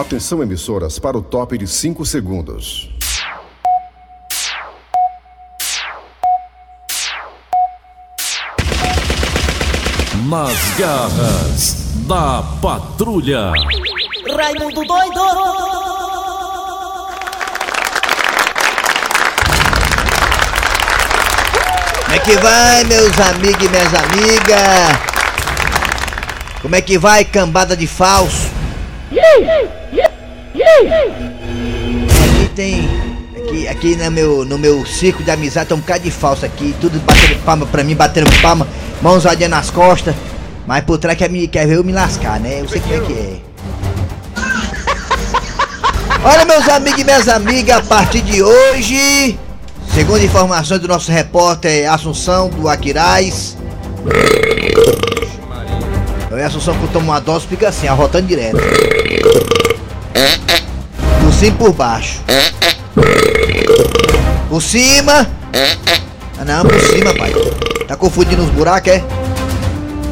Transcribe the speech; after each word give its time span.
Atenção, 0.00 0.42
emissoras, 0.42 0.98
para 0.98 1.18
o 1.18 1.20
top 1.20 1.58
de 1.58 1.66
5 1.66 2.06
segundos. 2.06 2.88
Nas 10.26 10.78
garras 10.78 11.74
da 12.08 12.42
patrulha. 12.62 13.52
Raimundo 14.34 14.86
doido! 14.86 15.20
Como 22.04 22.14
é 22.14 22.18
que 22.20 22.36
vai, 22.38 22.84
meus 22.84 23.20
amigos 23.20 23.66
e 23.66 23.68
minhas 23.68 23.94
amigas? 23.94 24.98
Como 26.62 26.74
é 26.74 26.80
que 26.80 26.96
vai, 26.96 27.22
cambada 27.22 27.76
de 27.76 27.86
falso? 27.86 28.59
Aqui 32.24 32.48
tem. 32.54 32.88
Aqui, 33.36 33.68
aqui 33.68 33.96
no, 33.96 34.10
meu, 34.10 34.44
no 34.44 34.58
meu 34.58 34.86
círculo 34.86 35.24
de 35.24 35.30
amizade 35.30 35.68
tem 35.68 35.76
um 35.76 35.80
bocado 35.80 36.04
de 36.04 36.10
falso 36.10 36.46
aqui, 36.46 36.74
tudo 36.80 37.00
batendo 37.00 37.44
palma 37.44 37.66
pra 37.66 37.82
mim, 37.82 37.96
batendo 37.96 38.30
palma, 38.40 38.68
mãozadinha 39.02 39.48
nas 39.48 39.70
costas. 39.70 40.14
Mas 40.66 40.84
por 40.84 40.98
trás 40.98 41.18
quer, 41.18 41.28
me, 41.28 41.48
quer 41.48 41.66
ver 41.66 41.76
eu 41.76 41.84
me 41.84 41.92
lascar, 41.92 42.38
né? 42.38 42.60
Eu 42.60 42.68
sei 42.68 42.80
como 42.80 42.94
é 42.94 43.00
que 43.00 43.12
é. 43.12 43.40
Olha, 46.22 46.44
meus 46.44 46.68
amigos 46.68 47.00
e 47.00 47.04
minhas 47.04 47.28
amigas, 47.28 47.78
a 47.78 47.82
partir 47.82 48.20
de 48.20 48.40
hoje, 48.40 49.36
segundo 49.92 50.22
informações 50.22 50.80
do 50.80 50.86
nosso 50.86 51.10
repórter 51.10 51.90
Assunção 51.90 52.48
do 52.50 52.68
Aquiraz. 52.68 53.56
Eu 56.40 56.46
Assunção 56.46 56.74
que 56.74 56.88
toma 56.88 57.04
uma 57.12 57.20
dose 57.20 57.46
fica 57.46 57.68
assim, 57.68 57.86
arrotando 57.86 58.26
direto. 58.26 58.56
Por 61.22 61.32
cima 61.34 61.48
e 61.48 61.58
por 61.58 61.72
baixo. 61.74 62.20
Por 64.48 64.62
cima. 64.62 65.28
Ah 66.38 66.44
não, 66.46 66.64
por 66.64 66.80
cima, 66.80 67.14
pai. 67.14 67.34
Tá 67.86 67.94
confundindo 67.94 68.42
os 68.42 68.48
buracos, 68.48 68.90
é? 68.90 69.04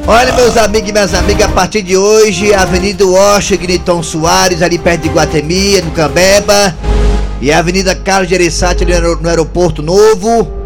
Olha, 0.07 0.35
meus 0.35 0.59
amigos 0.59 0.91
e 0.91 0.93
minhas 0.93 1.15
amigas, 1.15 1.49
a 1.49 1.53
partir 1.53 1.81
de 1.81 1.97
hoje, 1.97 2.53
Avenida 2.53 3.07
Washington 3.07 3.79
Tom 3.83 4.03
Soares, 4.03 4.61
ali 4.61 4.79
perto 4.79 5.05
de 5.05 5.09
Guatemala, 5.09 5.81
no 5.83 5.93
Cambeba, 5.93 6.77
e 7.41 7.51
a 7.51 7.59
Avenida 7.59 7.95
Carlos 7.95 8.29
Gereissati, 8.29 8.85
ali 8.85 8.93
no 9.01 9.29
Aeroporto 9.31 9.83
Novo, 9.83 10.58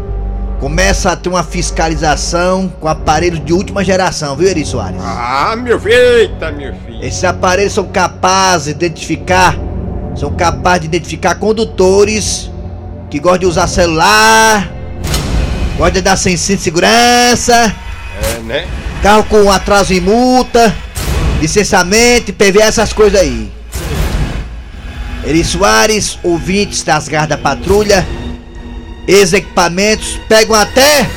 começa 0.63 1.11
a 1.11 1.15
ter 1.17 1.27
uma 1.27 1.43
fiscalização 1.43 2.71
com 2.79 2.87
aparelhos 2.87 3.43
de 3.43 3.51
última 3.51 3.83
geração, 3.83 4.33
viu, 4.37 4.47
Eri 4.47 4.63
Soares? 4.65 4.95
Ah, 5.03 5.57
meu 5.57 5.77
filho, 5.77 5.93
eita, 5.93 6.53
meu 6.53 6.73
filho. 6.85 7.03
Esses 7.03 7.21
aparelhos 7.25 7.73
são 7.73 7.83
capazes 7.83 8.67
de 8.67 8.71
identificar, 8.85 9.57
são 10.15 10.31
capazes 10.31 10.79
de 10.83 10.87
identificar 10.87 11.35
condutores 11.35 12.49
que 13.11 13.19
gostam 13.19 13.39
de 13.39 13.45
usar 13.47 13.67
celular, 13.67 14.71
gostam 15.75 15.95
de 15.95 16.01
dar 16.01 16.15
sem 16.15 16.37
cinto 16.37 16.59
de 16.59 16.63
segurança, 16.63 17.75
É, 18.21 18.39
né? 18.43 18.65
carro 19.01 19.25
com 19.25 19.51
atraso 19.51 19.93
em 19.93 19.99
multa, 19.99 20.73
licenciamento, 21.41 22.31
PVA, 22.31 22.63
essas 22.63 22.93
coisas 22.93 23.19
aí. 23.19 23.51
Eri 25.25 25.43
Soares, 25.43 26.17
ouvintes 26.23 26.83
das 26.83 27.09
garras 27.09 27.27
da 27.27 27.37
patrulha, 27.37 28.07
ex-equipamentos, 29.07 30.19
pegam 30.27 30.55
até 30.55 31.09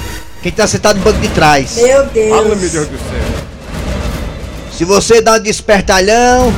quem 0.43 0.53
tá 0.53 0.67
sentado 0.67 0.99
no 0.99 1.05
banco 1.05 1.21
de 1.21 1.29
trás. 1.29 1.77
Meu 1.77 2.07
Fala, 2.31 2.43
meu 2.49 2.57
Deus. 2.57 2.73
Deus 2.73 2.89
do 2.89 2.99
céu. 2.99 3.47
Se 4.73 4.85
você 4.85 5.21
dá 5.23 5.35
um 5.35 5.41
despertalhão, 5.41 6.53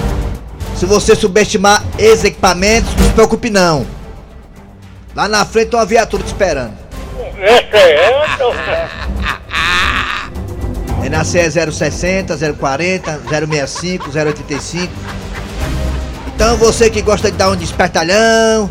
se 0.76 0.84
você 0.84 1.14
subestimar 1.14 1.84
ex-equipamentos, 1.98 2.94
não 2.96 3.04
se 3.04 3.12
preocupe 3.12 3.50
não. 3.50 3.86
Lá 5.14 5.28
na 5.28 5.44
frente 5.44 5.70
tem 5.70 5.78
uma 5.78 5.86
viatura 5.86 6.22
te 6.22 6.26
esperando. 6.26 6.76
É 11.02 11.08
na 11.08 11.24
CE 11.24 11.50
060, 11.50 12.36
040, 12.54 13.20
065, 13.28 14.10
085. 14.10 14.92
Então 16.34 16.56
você 16.56 16.90
que 16.90 17.02
gosta 17.02 17.30
de 17.30 17.36
dar 17.36 17.50
um 17.50 17.56
despertalhão, 17.56 18.70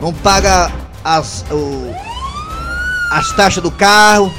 não 0.00 0.12
paga 0.12 0.70
as, 1.06 1.44
o- 1.52 1.94
as 3.12 3.30
taxas 3.32 3.62
do 3.62 3.70
carro, 3.70 4.32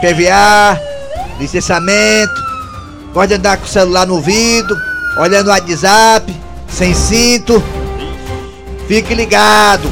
PVA, 0.00 0.80
licenciamento, 1.38 2.46
Pode 3.12 3.32
andar 3.32 3.56
com 3.56 3.64
o 3.64 3.68
celular 3.68 4.06
no 4.06 4.16
ouvido, 4.16 4.76
olhando 5.18 5.46
o 5.46 5.50
WhatsApp, 5.50 6.36
sem 6.68 6.92
cinto. 6.92 7.62
Fique 8.86 9.14
ligado. 9.14 9.90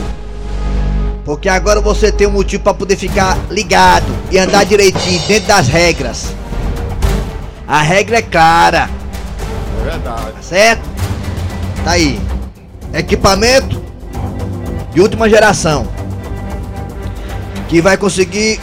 Porque 1.24 1.48
agora 1.48 1.80
você 1.80 2.12
tem 2.12 2.26
um 2.26 2.32
motivo 2.32 2.62
para 2.64 2.74
poder 2.74 2.96
ficar 2.96 3.38
ligado 3.50 4.04
e 4.30 4.36
andar 4.38 4.64
direitinho, 4.66 5.18
dentro 5.26 5.48
das 5.48 5.68
regras. 5.68 6.34
A 7.66 7.80
regra 7.80 8.18
é 8.18 8.22
clara, 8.22 8.90
É 9.80 9.84
verdade. 9.90 10.32
tá 10.32 10.42
certo? 10.42 10.82
Tá 11.82 11.92
aí. 11.92 12.20
Equipamento 12.92 13.82
de 14.94 15.00
última 15.00 15.28
geração. 15.28 15.86
Que 17.68 17.82
vai 17.82 17.96
conseguir 17.96 18.60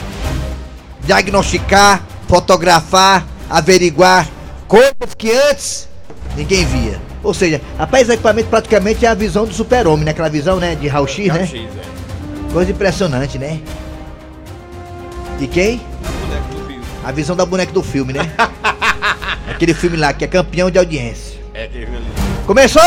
diagnosticar, 1.04 2.02
fotografar, 2.26 3.26
averiguar 3.50 4.26
corpos 4.66 5.14
que 5.14 5.30
antes 5.30 5.88
ninguém 6.34 6.64
via. 6.64 6.98
Ou 7.22 7.34
seja, 7.34 7.60
rapaz, 7.78 8.04
esse 8.04 8.12
equipamento 8.12 8.48
praticamente 8.48 9.04
é 9.04 9.08
a 9.08 9.14
visão 9.14 9.44
do 9.44 9.52
super-homem, 9.52 10.04
né? 10.04 10.10
Aquela 10.10 10.30
visão, 10.30 10.58
né? 10.58 10.74
De 10.74 10.88
né? 10.88 11.06
X, 11.06 11.28
é. 11.28 12.52
Coisa 12.52 12.70
impressionante, 12.70 13.38
né? 13.38 13.60
De 15.38 15.46
quem? 15.46 15.80
A 17.04 17.12
visão 17.12 17.36
da 17.36 17.44
boneca 17.44 17.72
do 17.72 17.82
filme, 17.82 18.12
né? 18.12 18.32
Aquele 19.48 19.74
filme 19.74 19.96
lá 19.96 20.12
que 20.12 20.24
é 20.24 20.28
campeão 20.28 20.70
de 20.70 20.78
audiência. 20.78 21.38
É, 21.52 21.66
teve 21.66 21.94
ali. 21.94 22.06
Começou! 22.46 22.82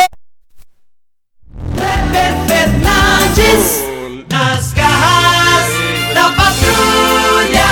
Fernandes, 3.35 3.84
nas 4.29 4.72
garras 4.72 5.68
da 6.13 6.31
patrulha. 6.31 7.66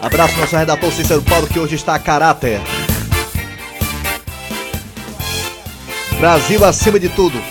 Abraço 0.00 0.38
nosso 0.38 0.56
redator 0.56 0.92
Cícero 0.92 1.22
Paulo 1.22 1.48
que 1.48 1.58
hoje 1.58 1.74
está 1.74 1.96
a 1.96 1.98
caráter. 1.98 2.60
Brasil 6.20 6.64
acima 6.64 7.00
de 7.00 7.08
tudo. 7.08 7.42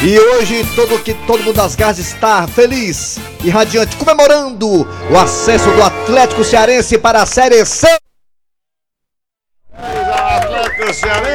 E 0.00 0.16
hoje 0.16 0.64
todo 0.76 1.02
que 1.02 1.14
todo 1.26 1.42
mundo 1.42 1.56
das 1.56 1.74
garras 1.74 1.98
está 1.98 2.46
feliz 2.46 3.18
e 3.42 3.50
radiante 3.50 3.96
comemorando 3.96 4.86
o 5.10 5.18
acesso 5.18 5.70
do 5.72 5.82
Atlético 5.82 6.44
Cearense 6.44 6.98
para 6.98 7.22
a 7.22 7.26
Série 7.26 7.64
C. 7.64 7.88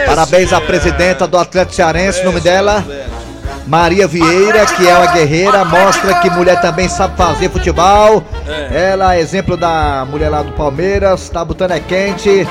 Parabéns 0.08 0.52
à 0.52 0.60
presidenta 0.60 1.28
do 1.28 1.38
Atlético 1.38 1.76
Cearense, 1.76 2.22
o 2.22 2.26
nome 2.26 2.40
dela 2.40 2.84
Maria 3.68 4.08
Vieira, 4.08 4.66
que 4.66 4.88
é 4.88 4.98
uma 4.98 5.12
guerreira, 5.12 5.64
mostra 5.64 6.16
que 6.16 6.30
mulher 6.32 6.60
também 6.60 6.90
sabe 6.90 7.16
fazer 7.16 7.50
futebol. 7.50 8.24
Ela 8.72 9.16
é 9.16 9.20
exemplo 9.20 9.56
da 9.56 10.06
mulher 10.10 10.30
lá 10.30 10.42
do 10.42 10.52
Palmeiras, 10.54 11.30
tá 11.30 11.46
botando 11.46 11.72
é 11.72 11.80
quente. 11.80 12.48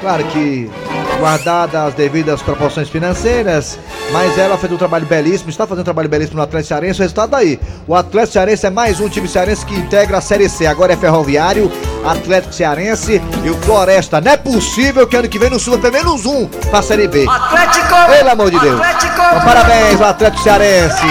Claro 0.00 0.24
que 0.24 0.70
guardadas 1.18 1.88
as 1.88 1.94
devidas 1.94 2.42
proporções 2.42 2.88
financeiras, 2.88 3.78
mas 4.12 4.36
ela 4.38 4.56
fez 4.58 4.72
um 4.72 4.76
trabalho 4.76 5.06
belíssimo, 5.06 5.50
está 5.50 5.66
fazendo 5.66 5.82
um 5.82 5.84
trabalho 5.84 6.08
belíssimo 6.08 6.36
no 6.36 6.42
Atlético 6.42 6.68
Cearense, 6.68 7.00
o 7.00 7.02
resultado 7.02 7.30
tá 7.30 7.38
aí. 7.38 7.58
O 7.86 7.94
Atlético 7.94 8.32
Cearense 8.32 8.66
é 8.66 8.70
mais 8.70 9.00
um 9.00 9.08
time 9.08 9.28
cearense 9.28 9.64
que 9.64 9.74
integra 9.74 10.18
a 10.18 10.20
Série 10.20 10.48
C, 10.48 10.66
agora 10.66 10.92
é 10.92 10.96
Ferroviário, 10.96 11.70
Atlético 12.04 12.52
Cearense 12.52 13.20
e 13.42 13.50
o 13.50 13.56
Floresta. 13.58 14.20
Não 14.20 14.32
é 14.32 14.36
possível 14.36 15.06
que 15.06 15.16
ano 15.16 15.28
que 15.28 15.38
vem 15.38 15.50
não 15.50 15.58
suba 15.58 15.78
pelo 15.78 15.92
menos 15.92 16.26
um 16.26 16.46
pra 16.46 16.82
Série 16.82 17.08
B. 17.08 17.26
Atlético, 17.28 17.94
Pelo 18.16 18.30
amor 18.30 18.50
de 18.50 18.58
Deus. 18.60 18.80
Atlético. 18.80 19.12
Então, 19.12 19.40
parabéns 19.40 20.00
ao 20.00 20.08
Atlético 20.08 20.42
Cearense. 20.42 21.06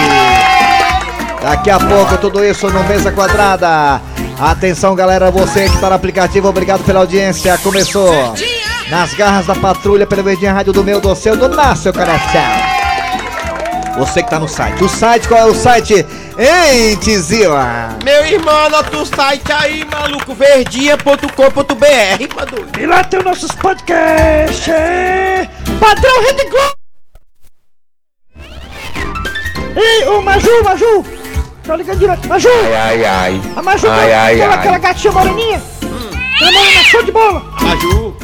Daqui 1.42 1.70
a 1.70 1.78
pouco 1.78 2.16
tudo 2.18 2.42
isso 2.44 2.70
no 2.70 2.82
Mesa 2.84 3.12
Quadrada. 3.12 4.00
Atenção, 4.40 4.94
galera, 4.94 5.30
você 5.30 5.68
que 5.68 5.78
tá 5.78 5.88
no 5.88 5.94
aplicativo, 5.94 6.48
obrigado 6.48 6.82
pela 6.84 7.00
audiência. 7.00 7.56
Começou 7.58 8.34
nas 8.90 9.14
garras 9.14 9.46
da 9.46 9.54
patrulha 9.54 10.06
pela 10.06 10.22
Verdinha 10.22 10.52
Rádio 10.52 10.72
do 10.72 10.84
meu, 10.84 11.00
do 11.00 11.14
seu, 11.14 11.36
do 11.36 11.48
nosso 11.48 11.92
coração. 11.92 12.74
Você 13.98 14.22
que 14.22 14.30
tá 14.30 14.38
no 14.40 14.48
site. 14.48 14.82
O 14.82 14.88
site, 14.88 15.28
qual 15.28 15.40
é 15.40 15.44
o 15.44 15.54
site? 15.54 16.04
Hein, 16.36 16.96
Tizila? 16.96 17.96
Meu 18.04 18.26
irmão, 18.26 18.66
anota 18.66 18.96
o 18.96 19.06
site 19.06 19.52
aí, 19.52 19.84
maluco, 19.84 20.34
verdinha.com.br, 20.34 22.34
mano. 22.34 22.68
E 22.78 22.86
lá 22.86 23.04
tem 23.04 23.20
os 23.20 23.24
nossos 23.24 23.52
podcasts. 23.52 24.68
é. 24.68 25.48
Padrão 25.78 26.22
Rede 26.22 26.44
Globo. 26.50 26.74
Ei, 29.76 30.08
ô 30.08 30.20
Maju, 30.22 30.64
Maju. 30.64 31.04
Tá 31.64 31.76
ligando 31.76 31.98
direto. 31.98 32.28
Maju. 32.28 32.48
Ai, 32.76 33.04
ai. 33.04 33.40
A 33.56 33.62
Maju, 33.62 33.88
Ai, 33.88 34.12
aquela, 34.12 34.22
ai, 34.22 34.34
aquela, 34.34 34.52
ai. 34.54 34.58
aquela 34.58 34.78
gatinha 34.78 35.12
moreninha. 35.12 35.62
Aquela 36.34 36.52
morena 36.52 36.84
show 36.84 37.02
de 37.04 37.12
bola. 37.12 37.42
Maju. 37.60 38.16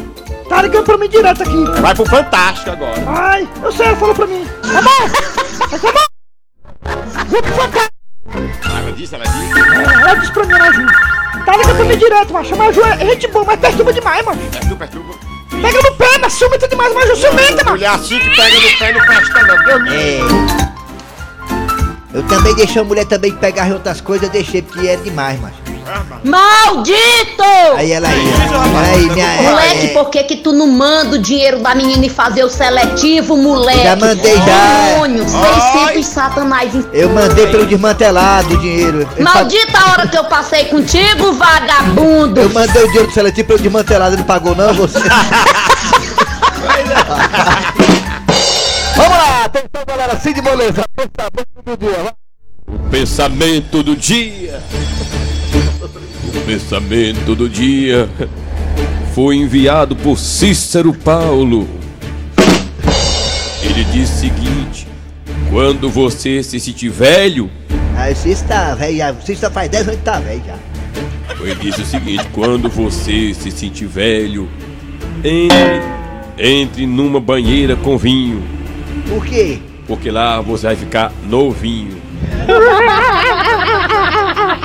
Tá 0.50 0.62
ligando 0.62 0.84
pra 0.84 0.98
mim 0.98 1.08
direto 1.08 1.44
aqui. 1.44 1.64
Vai 1.80 1.94
pro 1.94 2.04
Fantástico 2.04 2.72
agora. 2.72 3.00
Ai, 3.06 3.48
eu 3.62 3.70
sei, 3.70 3.86
ela 3.86 3.96
falou 3.96 4.16
pra 4.16 4.26
mim. 4.26 4.44
Tá 4.60 4.82
bom? 4.82 5.08
Tá 5.78 5.92
bom? 5.92 6.00
Vou 7.28 7.40
pro 7.40 7.52
fantasma. 7.52 7.88
Ela 8.64 8.92
disse, 8.92 9.14
ela 9.14 9.24
disse. 9.26 9.60
Ela 10.02 10.14
disse 10.16 10.32
pra 10.32 10.44
mim, 10.44 10.54
né, 10.54 10.72
Ju? 10.72 10.86
Tá 11.44 11.56
ligando 11.56 11.76
pra 11.76 11.84
mim 11.84 11.96
direto, 11.96 12.32
macho. 12.32 12.56
Mas 12.56 12.76
é 12.76 13.06
gente 13.06 13.28
boa, 13.28 13.44
mas 13.44 13.60
perturba 13.60 13.92
demais, 13.92 14.24
mano. 14.24 14.42
Perturba, 14.50 14.76
perturba. 14.76 15.14
Pega 15.62 15.88
no 15.88 15.96
pé, 15.96 16.18
mas 16.20 16.32
ciumenta 16.32 16.66
demais, 16.66 16.94
mas 16.94 17.08
Ju 17.10 17.16
ciumenta, 17.16 17.64
mano. 17.64 17.70
Mulher 17.70 17.90
assim 17.90 18.18
que 18.18 18.30
pega 18.34 18.60
no 18.60 18.78
pé 18.78 18.92
não 18.92 19.06
presta 19.06 19.42
não. 19.44 19.64
Deus 19.64 19.82
me 19.84 19.94
É. 19.94 20.20
Eu 22.12 22.24
também 22.24 22.56
deixei 22.56 22.82
a 22.82 22.84
mulher 22.84 23.04
também 23.04 23.32
pegar 23.36 23.68
em 23.68 23.72
outras 23.72 24.00
coisas, 24.00 24.26
eu 24.26 24.32
deixei 24.32 24.62
porque 24.62 24.88
era 24.88 25.00
demais, 25.00 25.40
macho. 25.40 25.69
Maldito! 26.24 27.42
Aí 27.76 27.92
ela 27.92 28.08
ia. 28.08 28.34
Aí, 28.92 29.10
minha. 29.10 29.42
Moleque, 29.42 29.86
é, 29.86 29.92
por 29.92 30.10
que 30.10 30.22
que 30.24 30.36
tu 30.36 30.52
não 30.52 30.66
manda 30.66 31.16
o 31.16 31.18
dinheiro 31.18 31.58
da 31.60 31.74
menina 31.74 32.06
e 32.06 32.10
fazer 32.10 32.44
o 32.44 32.48
seletivo, 32.50 33.36
moleque? 33.36 33.82
Já 33.82 33.96
mandei, 33.96 34.36
já. 34.36 34.90
Demônio, 34.92 35.24
600 35.28 36.06
satanás. 36.06 36.74
em- 36.74 36.84
eu 36.92 37.08
mandei 37.10 37.46
pelo 37.48 37.66
desmantelado 37.66 38.54
o 38.54 38.58
dinheiro. 38.58 39.08
Maldita 39.18 39.90
hora 39.90 40.06
que 40.06 40.16
eu 40.18 40.24
passei 40.24 40.66
contigo, 40.66 41.32
vagabundo! 41.32 42.40
Eu 42.40 42.50
mandei 42.50 42.82
o 42.82 42.86
dinheiro 42.86 43.08
do 43.08 43.14
seletivo 43.14 43.48
pelo 43.48 43.60
desmantelado, 43.60 44.14
ele 44.16 44.24
pagou 44.24 44.54
não, 44.54 44.72
você? 44.74 44.98
Vamos 48.96 49.16
lá, 49.16 49.44
atenção 49.44 49.84
galera, 49.86 50.20
Cid 50.20 50.42
Moleza, 50.42 50.82
pensamento 50.94 51.62
do 51.64 51.76
dia, 51.76 52.02
vai. 52.02 52.12
Pensamento 52.90 53.82
do 53.82 53.96
dia. 53.96 54.62
O 55.82 56.40
pensamento 56.46 57.34
do 57.34 57.48
dia 57.48 58.08
foi 59.14 59.36
enviado 59.36 59.96
por 59.96 60.18
Cícero 60.18 60.92
Paulo. 60.92 61.66
Ele 63.62 63.84
diz 63.84 64.10
o 64.10 64.14
seguinte: 64.18 64.86
Quando 65.50 65.88
você 65.88 66.42
se 66.42 66.60
sentir 66.60 66.90
velho, 66.90 67.50
Aí 67.96 68.14
você 68.14 68.30
está 68.30 68.74
velho, 68.74 68.96
já- 68.96 69.12
você 69.12 69.32
está 69.32 69.50
faz 69.50 69.70
10 69.70 69.84
anos 69.88 69.98
que 69.98 70.04
tá 70.04 70.18
velho 70.20 70.42
já. 70.46 70.56
ele 71.42 71.54
disse 71.56 71.80
o 71.82 71.86
seguinte: 71.86 72.24
Quando 72.32 72.68
você 72.68 73.32
se 73.34 73.50
sentir 73.50 73.86
velho, 73.86 74.48
entre, 75.24 75.56
entre 76.38 76.86
numa 76.86 77.20
banheira 77.20 77.74
com 77.76 77.96
vinho, 77.96 78.42
Por 79.08 79.24
quê? 79.24 79.58
porque 79.86 80.10
lá 80.10 80.40
você 80.42 80.66
vai 80.66 80.76
ficar 80.76 81.10
novinho. 81.26 81.96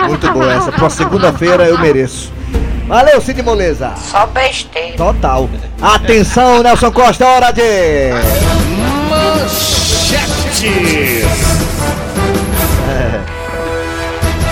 Muito 0.08 0.32
boa 0.32 0.54
essa, 0.54 0.72
pra 0.72 0.90
segunda-feira 0.90 1.66
eu 1.66 1.80
mereço. 1.80 2.32
Valeu, 2.88 3.20
Cid 3.20 3.42
Moleza. 3.42 3.94
Só 3.98 4.28
besteira. 4.28 4.96
Total. 4.96 5.50
Atenção, 5.82 6.62
Nelson 6.62 6.92
Costa, 6.92 7.26
hora 7.26 7.52
de. 7.52 8.12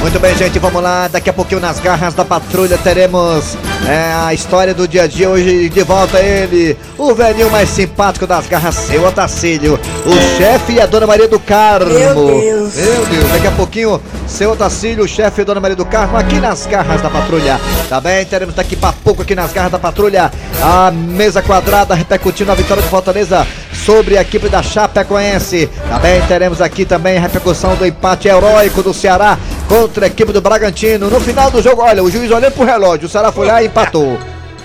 Muito 0.04 0.20
bem, 0.20 0.36
gente, 0.36 0.60
vamos 0.60 0.84
lá. 0.84 1.08
Daqui 1.08 1.30
a 1.30 1.34
pouquinho 1.34 1.62
nas 1.62 1.80
garras 1.80 2.14
da 2.14 2.26
patrulha 2.26 2.78
teremos 2.78 3.58
é, 3.88 4.14
a 4.14 4.34
história 4.34 4.74
do 4.74 4.86
dia 4.86 5.04
a 5.04 5.08
dia. 5.08 5.30
Hoje 5.30 5.70
de 5.70 5.82
volta 5.82 6.20
ele, 6.20 6.78
o 6.98 7.16
velhinho 7.16 7.50
mais 7.50 7.70
simpático 7.70 8.28
das 8.28 8.46
garras, 8.46 8.76
seu 8.76 9.08
Otacílio, 9.08 9.80
o 10.06 10.38
chefe 10.38 10.74
e 10.74 10.82
a 10.82 10.86
dona 10.86 11.08
Maria 11.08 11.30
do 11.30 11.40
Carmo. 11.40 11.94
Meu 11.94 12.16
Deus. 12.16 12.76
Meu 12.76 13.06
Deus, 13.06 13.32
daqui 13.32 13.48
a 13.48 13.52
pouquinho, 13.52 14.02
seu 14.28 14.52
Otacílio, 14.52 15.06
o 15.06 15.08
chefe 15.08 15.40
e 15.40 15.44
a 15.44 15.46
dona 15.46 15.62
Maria 15.62 15.78
do 15.78 15.86
Carmo 15.86 16.18
aqui 16.18 16.36
nas 16.36 16.66
garras 16.66 17.02
da 17.02 17.10
patrulha. 17.10 17.58
Tá 17.88 18.02
bem? 18.02 18.26
Teremos 18.26 18.54
daqui 18.56 18.76
pra 18.76 18.92
pouco 18.92 19.22
aqui 19.22 19.34
nas 19.34 19.54
garras 19.54 19.72
da 19.72 19.80
patrulha 19.80 20.30
a 20.62 20.92
mesa 20.92 21.42
quadrada 21.42 21.96
repercutindo 21.96 22.52
a 22.52 22.56
vitória 22.56 22.84
de 22.84 22.90
Fortaleza 22.90 23.48
sobre 23.86 24.18
a 24.18 24.22
equipe 24.22 24.50
da 24.50 24.62
Chapecoense. 24.62 25.70
Também 25.90 26.22
teremos 26.24 26.62
aqui 26.62 26.86
também 26.86 27.18
a 27.18 27.22
repercussão 27.22 27.76
do 27.76 27.86
empate 27.86 28.28
heróico 28.28 28.84
do 28.84 28.94
Ceará 28.94 29.38
contra 29.68 30.06
a 30.06 30.08
equipe 30.08 30.32
do 30.32 30.42
Bragantino. 30.42 31.10
No 31.10 31.20
final 31.20 31.50
do 31.52 31.62
jogo, 31.62 31.82
olha, 31.82 32.04
o 32.04 32.10
juiz 32.10 32.30
olhando 32.32 32.54
pro 32.54 32.66
relógio, 32.66 33.08
o 33.08 33.10
Ceará 33.10 33.32
foi 33.32 33.48
lá 33.48 33.62
e 33.62 33.68
empatou. 33.68 34.18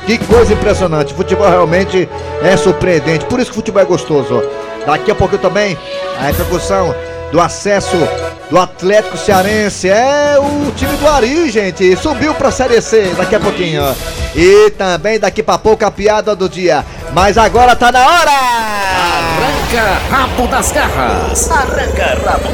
Que 0.06 0.18
coisa 0.18 0.52
impressionante, 0.52 1.12
futebol 1.12 1.48
realmente 1.48 2.08
é 2.42 2.56
surpreendente, 2.56 3.26
por 3.26 3.38
isso 3.40 3.50
que 3.50 3.56
o 3.58 3.60
futebol 3.60 3.82
é 3.82 3.84
gostoso. 3.84 4.42
Daqui 4.86 5.10
a 5.10 5.14
pouco 5.14 5.36
também 5.36 5.76
a 6.18 6.22
repercussão 6.22 6.94
do 7.30 7.40
acesso 7.40 7.96
do 8.50 8.58
Atlético 8.58 9.16
Cearense. 9.16 9.88
É 9.88 10.36
o 10.38 10.70
time 10.72 10.96
do 10.96 11.06
Ari, 11.06 11.50
gente. 11.50 11.96
Subiu 11.96 12.34
pra 12.34 12.50
Série 12.50 12.80
C 12.80 13.12
daqui 13.16 13.34
a 13.34 13.40
pouquinho. 13.40 13.82
E 14.34 14.70
também 14.70 15.18
daqui 15.18 15.42
pra 15.42 15.58
pouco 15.58 15.84
a 15.84 15.90
piada 15.90 16.34
do 16.34 16.48
dia. 16.48 16.84
Mas 17.12 17.36
agora 17.36 17.76
tá 17.76 17.92
na 17.92 18.00
hora! 18.00 18.30
Arranca 18.30 20.00
rabo 20.10 20.46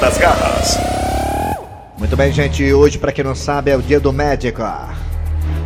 das 0.00 0.18
garras. 0.18 1.03
Muito 1.96 2.16
bem, 2.16 2.32
gente. 2.32 2.72
Hoje, 2.72 2.98
pra 2.98 3.12
quem 3.12 3.24
não 3.24 3.36
sabe, 3.36 3.70
é 3.70 3.76
o 3.76 3.82
dia 3.82 4.00
do 4.00 4.12
médico. 4.12 4.62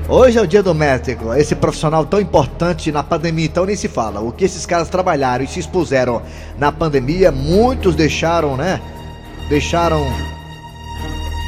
Hoje 0.07 0.39
é 0.39 0.43
o 0.43 0.47
dia 0.47 0.63
do 0.63 0.75
médico. 0.75 1.33
Esse 1.33 1.55
profissional 1.55 2.05
tão 2.05 2.21
importante 2.21 2.93
na 2.93 3.03
pandemia, 3.03 3.47
então 3.47 3.65
nem 3.65 3.75
se 3.75 3.89
fala. 3.89 4.21
O 4.21 4.31
que 4.31 4.45
esses 4.45 4.67
caras 4.67 4.91
trabalharam 4.91 5.43
e 5.43 5.49
se 5.49 5.59
expuseram 5.59 6.21
na 6.59 6.71
pandemia, 6.71 7.33
muitos 7.33 7.95
deixaram, 7.95 8.59
né? 8.59 8.79
Deixaram. 9.49 10.07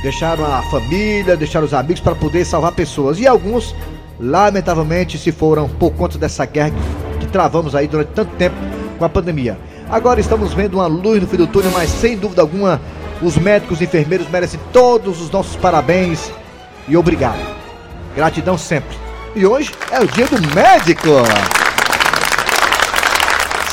Deixaram 0.03 0.47
a 0.47 0.63
família, 0.71 1.37
deixaram 1.37 1.67
os 1.67 1.75
amigos 1.75 2.01
para 2.01 2.15
poder 2.15 2.47
salvar 2.47 2.73
pessoas. 2.73 3.21
E 3.21 3.27
alguns, 3.27 3.75
lamentavelmente, 4.19 5.19
se 5.19 5.31
foram 5.31 5.69
por 5.69 5.91
conta 5.91 6.17
dessa 6.17 6.47
guerra 6.47 6.71
que, 6.71 7.27
que 7.27 7.27
travamos 7.27 7.75
aí 7.75 7.87
durante 7.87 8.09
tanto 8.09 8.35
tempo 8.37 8.57
com 8.99 9.05
a 9.05 9.11
pandemia. 9.11 9.59
Agora 9.91 10.21
estamos 10.21 10.55
vendo 10.55 10.75
uma 10.75 10.87
luz 10.87 11.21
no 11.21 11.27
fim 11.27 11.37
do 11.37 11.47
túnel, 11.47 11.71
mas 11.73 11.91
sem 11.91 12.17
dúvida 12.17 12.41
alguma, 12.41 12.81
os 13.23 13.37
médicos 13.37 13.81
e 13.81 13.85
enfermeiros 13.85 14.29
merecem 14.29 14.61
todos 14.73 15.21
os 15.21 15.31
nossos 15.31 15.57
parabéns 15.57 16.31
e 16.89 16.97
obrigado. 16.97 17.41
Gratidão 18.15 18.57
sempre. 18.59 18.97
E 19.35 19.47
hoje 19.47 19.73
é 19.91 20.01
o 20.01 20.07
dia 20.07 20.27
do 20.27 20.41
médico. 20.55 21.09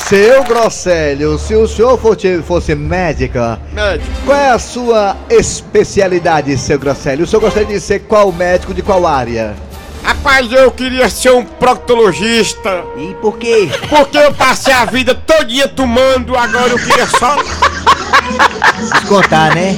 Seu 0.08 0.42
Grosselio, 0.44 1.38
se 1.38 1.54
o 1.54 1.68
senhor 1.68 1.98
fosse, 1.98 2.40
fosse 2.42 2.74
médico, 2.74 3.38
Médico. 3.74 4.10
qual 4.24 4.38
é 4.38 4.50
a 4.50 4.58
sua 4.58 5.14
especialidade, 5.28 6.56
seu 6.56 6.78
Grosselio? 6.78 7.24
O 7.24 7.28
senhor 7.28 7.42
gostaria 7.42 7.68
de 7.68 7.80
ser 7.80 8.00
qual 8.00 8.32
médico 8.32 8.72
de 8.72 8.80
qual 8.80 9.06
área? 9.06 9.54
Rapaz, 10.02 10.50
eu 10.50 10.70
queria 10.70 11.10
ser 11.10 11.32
um 11.32 11.44
proctologista. 11.44 12.82
E 12.96 13.14
por 13.20 13.36
quê? 13.36 13.68
Porque 13.90 14.16
eu 14.16 14.32
passei 14.32 14.72
a 14.72 14.86
vida 14.86 15.14
todinha 15.14 15.68
tomando, 15.68 16.34
agora 16.34 16.70
eu 16.70 16.78
queria 16.78 17.06
só. 17.06 17.36
Contar, 19.08 19.54
né? 19.54 19.76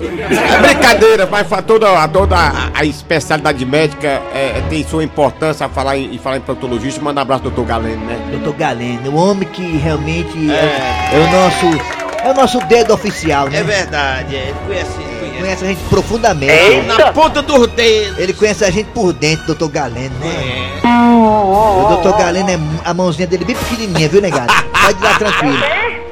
É 0.00 0.58
brincadeira, 0.60 1.26
mas 1.30 1.46
fa- 1.48 1.62
toda, 1.62 2.06
toda 2.08 2.36
a, 2.36 2.70
a 2.74 2.84
especialidade 2.84 3.64
médica 3.64 4.06
é, 4.34 4.62
tem 4.68 4.86
sua 4.86 5.02
importância 5.02 5.66
a 5.66 5.68
falar 5.68 5.96
em, 5.96 6.14
em 6.14 6.18
falar 6.18 6.36
em 6.36 6.40
proctologista. 6.40 7.00
Manda 7.00 7.20
um 7.20 7.22
abraço, 7.22 7.42
doutor 7.44 7.64
Galeno, 7.64 8.04
né? 8.04 8.18
Doutor 8.30 8.54
Galeno, 8.54 9.10
o 9.10 9.16
homem 9.16 9.48
que 9.48 9.76
realmente 9.78 10.50
é, 10.50 11.10
é 11.12 11.18
o 11.18 11.32
nosso. 11.32 11.98
É 12.24 12.30
o 12.32 12.34
nosso 12.34 12.58
dedo 12.66 12.92
oficial, 12.92 13.48
né? 13.48 13.62
verdade, 13.62 14.34
é, 14.34 14.48
ele 14.48 14.54
conhece, 14.66 14.90
conhece. 14.90 15.38
Conhece 15.38 15.64
a 15.64 15.68
gente 15.68 15.80
profundamente. 15.88 16.82
Na 16.82 17.12
ponta 17.12 17.40
dos 17.40 17.68
dedos. 17.68 18.18
Ele 18.18 18.32
conhece 18.32 18.64
a 18.64 18.70
gente 18.70 18.86
por 18.88 19.12
dentro, 19.12 19.46
doutor 19.46 19.68
Galeno, 19.68 20.14
né? 20.18 20.80
O 20.84 21.86
doutor 21.90 22.18
Galeno 22.18 22.50
é 22.50 22.58
a 22.84 22.92
mãozinha 22.92 23.26
dele 23.26 23.44
bem 23.44 23.54
pequenininha, 23.54 24.08
viu, 24.08 24.20
negado? 24.20 24.52
Pode 24.82 24.98
ir 24.98 25.04
lá 25.04 25.14
tranquilo. 25.14 25.58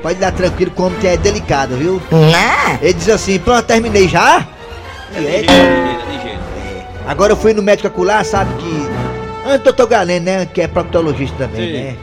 Pode 0.06 0.20
lá 0.20 0.30
tranquilo, 0.30 0.70
que 0.70 0.80
o 0.80 0.84
homem 0.84 0.98
é 1.02 1.16
delicado, 1.16 1.76
viu? 1.76 2.00
Ele 2.80 2.92
diz 2.92 3.08
assim, 3.08 3.40
pronto, 3.40 3.64
terminei 3.64 4.06
já? 4.06 4.46
E 5.18 5.26
é, 5.26 5.44
Agora 7.08 7.32
eu 7.32 7.36
fui 7.36 7.52
no 7.52 7.60
médico 7.60 7.88
acular, 7.88 8.24
sabe 8.24 8.54
que. 8.54 8.88
Antes 9.44 9.58
do 9.58 9.64
doutor 9.64 9.88
Galeno, 9.88 10.26
né? 10.26 10.46
Que 10.46 10.62
é 10.62 10.68
proctologista 10.68 11.48
também, 11.48 11.72
né? 11.72 11.96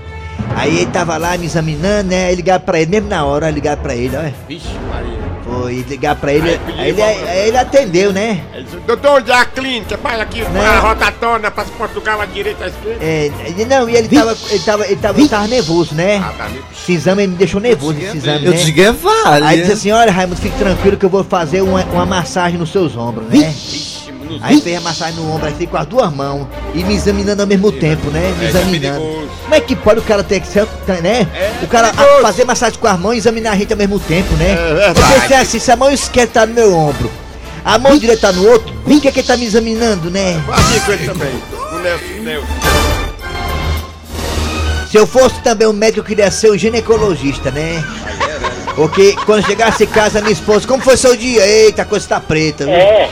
Aí 0.53 0.79
ele 0.79 0.91
tava 0.91 1.15
lá 1.15 1.38
me 1.38 1.45
examinando, 1.45 2.10
né? 2.10 2.25
Aí 2.25 2.36
ligaram 2.36 2.65
pra 2.65 2.81
ele, 2.81 2.91
mesmo 2.91 3.07
na 3.07 3.24
hora, 3.24 3.50
ligaram 3.50 3.81
pra 3.81 3.95
ele, 3.95 4.17
olha. 4.17 4.36
Vixe, 4.50 4.67
Maria. 4.91 5.32
Foi 5.62 5.86
ligar 5.88 6.15
pra 6.15 6.33
ele, 6.33 6.50
Aí 6.50 6.60
aí 6.79 6.89
ele, 6.89 7.01
aí 7.01 7.48
ele 7.48 7.57
atendeu, 7.57 8.12
né? 8.13 8.41
Ele 8.53 8.63
disse, 8.63 8.77
doutor, 8.77 9.19
onde 9.19 9.31
é 9.31 9.36
a 9.36 9.45
clínica? 9.45 9.98
Pai, 9.98 10.19
aqui, 10.19 10.41
Né? 10.41 10.65
a 10.65 10.79
rotatona, 10.79 11.51
para 11.51 11.63
Portugal, 11.65 12.22
à 12.22 12.25
direita, 12.25 12.65
à 12.65 12.67
esquerda. 12.67 13.03
É, 13.03 13.31
ele- 13.45 13.65
não, 13.65 13.89
e 13.89 13.95
ele 13.95 14.07
tava, 14.07 14.38
ele 14.50 14.60
tava, 14.60 14.86
ele 14.88 14.95
tava, 14.98 15.19
ele 15.19 15.29
tava 15.29 15.48
nervoso, 15.48 15.95
né? 15.95 16.17
Ah, 16.24 16.33
tá 16.38 16.50
Esse 16.72 16.93
exame 16.93 17.27
me 17.27 17.36
deixou 17.36 17.62
nervoso, 17.62 17.98
esse 18.00 18.17
exame, 18.17 18.45
Eu 18.45 18.51
né? 18.51 18.57
digo 18.57 18.81
é 18.81 18.91
vale. 18.91 19.45
Aí 19.45 19.60
disse 19.60 19.72
assim, 19.74 19.91
olha 19.91 20.12
Raimundo, 20.12 20.39
fique 20.41 20.57
tranquilo 20.57 20.98
que 20.98 21.05
eu 21.05 21.10
vou 21.10 21.24
fazer 21.24 21.62
uma, 21.62 21.83
uma 21.86 22.05
massagem 22.05 22.57
nos 22.57 22.72
seus 22.72 22.95
ombros, 22.98 23.27
né? 23.27 23.53
Nos 24.24 24.42
Aí 24.44 24.60
fez 24.62 24.77
a 24.77 24.82
massagem 24.82 25.15
no 25.15 25.32
ombro, 25.34 25.46
aí 25.48 25.53
fez 25.53 25.70
com 25.70 25.77
as 25.77 25.86
duas 25.86 26.12
mãos 26.13 26.48
e 26.74 26.84
me 26.84 26.96
examinando 26.96 27.42
ao 27.42 27.48
mesmo 27.48 27.72
tempo, 27.72 28.10
né? 28.10 28.34
Me 28.39 28.46
É, 28.46 28.50
examinando. 28.50 29.00
perigoso. 29.01 29.30
Como 29.44 29.56
é 29.56 29.60
que 29.62 29.75
pode 29.75 30.00
o 30.00 30.03
cara 30.03 30.24
ter 30.24 30.39
que 30.39 30.48
ser, 30.48 30.68
né? 31.01 31.27
o 31.62 31.68
cara 31.68 31.89
a- 31.89 32.22
fazer 32.22 32.46
massagem 32.46 32.80
com 32.80 32.88
as 32.88 33.00
mãos 33.00 33.13
e 33.13 33.18
examinar 33.18 33.51
a 33.51 33.56
gente 33.56 33.72
ao 33.74 33.77
mesmo 33.77 34.00
tempo, 34.00 34.34
né? 34.36 34.56
É 35.30 35.34
é 35.34 35.38
assim, 35.38 35.60
se 35.60 35.72
a 35.72 35.75
mão 35.75 35.92
esquerda 35.92 36.32
tá 36.34 36.46
no 36.46 36.53
meu 36.53 36.74
ombro, 36.75 37.12
a 37.65 37.77
mão 37.77 37.98
direita 37.98 38.27
tá 38.27 38.32
no 38.34 38.48
outro, 38.48 38.74
por 38.84 39.00
que 39.01 39.12
que 39.12 39.20
ele 39.20 39.27
tá 39.27 39.36
me 39.38 39.46
examinando, 39.46 40.10
né? 40.10 40.42
Com 40.86 40.92
ele 40.92 41.06
também. 41.06 41.34
O 41.74 41.80
Nelson, 41.80 42.06
o 42.20 42.24
Nelson. 42.24 42.48
Se 44.89 44.98
eu 44.98 45.08
fosse 45.08 45.36
também 45.42 45.68
um 45.68 45.74
médico, 45.74 46.01
eu 46.01 46.03
queria 46.03 46.30
ser 46.30 46.50
o 46.50 46.58
ginecologista, 46.58 47.50
né? 47.51 47.84
Porque 48.75 49.15
quando 49.25 49.46
chegasse 49.46 49.84
em 49.84 49.88
casa, 49.88 50.22
minha 50.22 50.34
esposa, 50.34 50.68
como 50.68 50.82
foi 50.84 50.98
seu 50.98 51.15
dia? 51.15 51.46
Eita, 51.46 51.82
a 51.82 51.86
coisa 51.86 52.08
tá 52.08 52.20
preta. 52.20 52.65
viu? 52.65 52.74
É. 52.74 53.10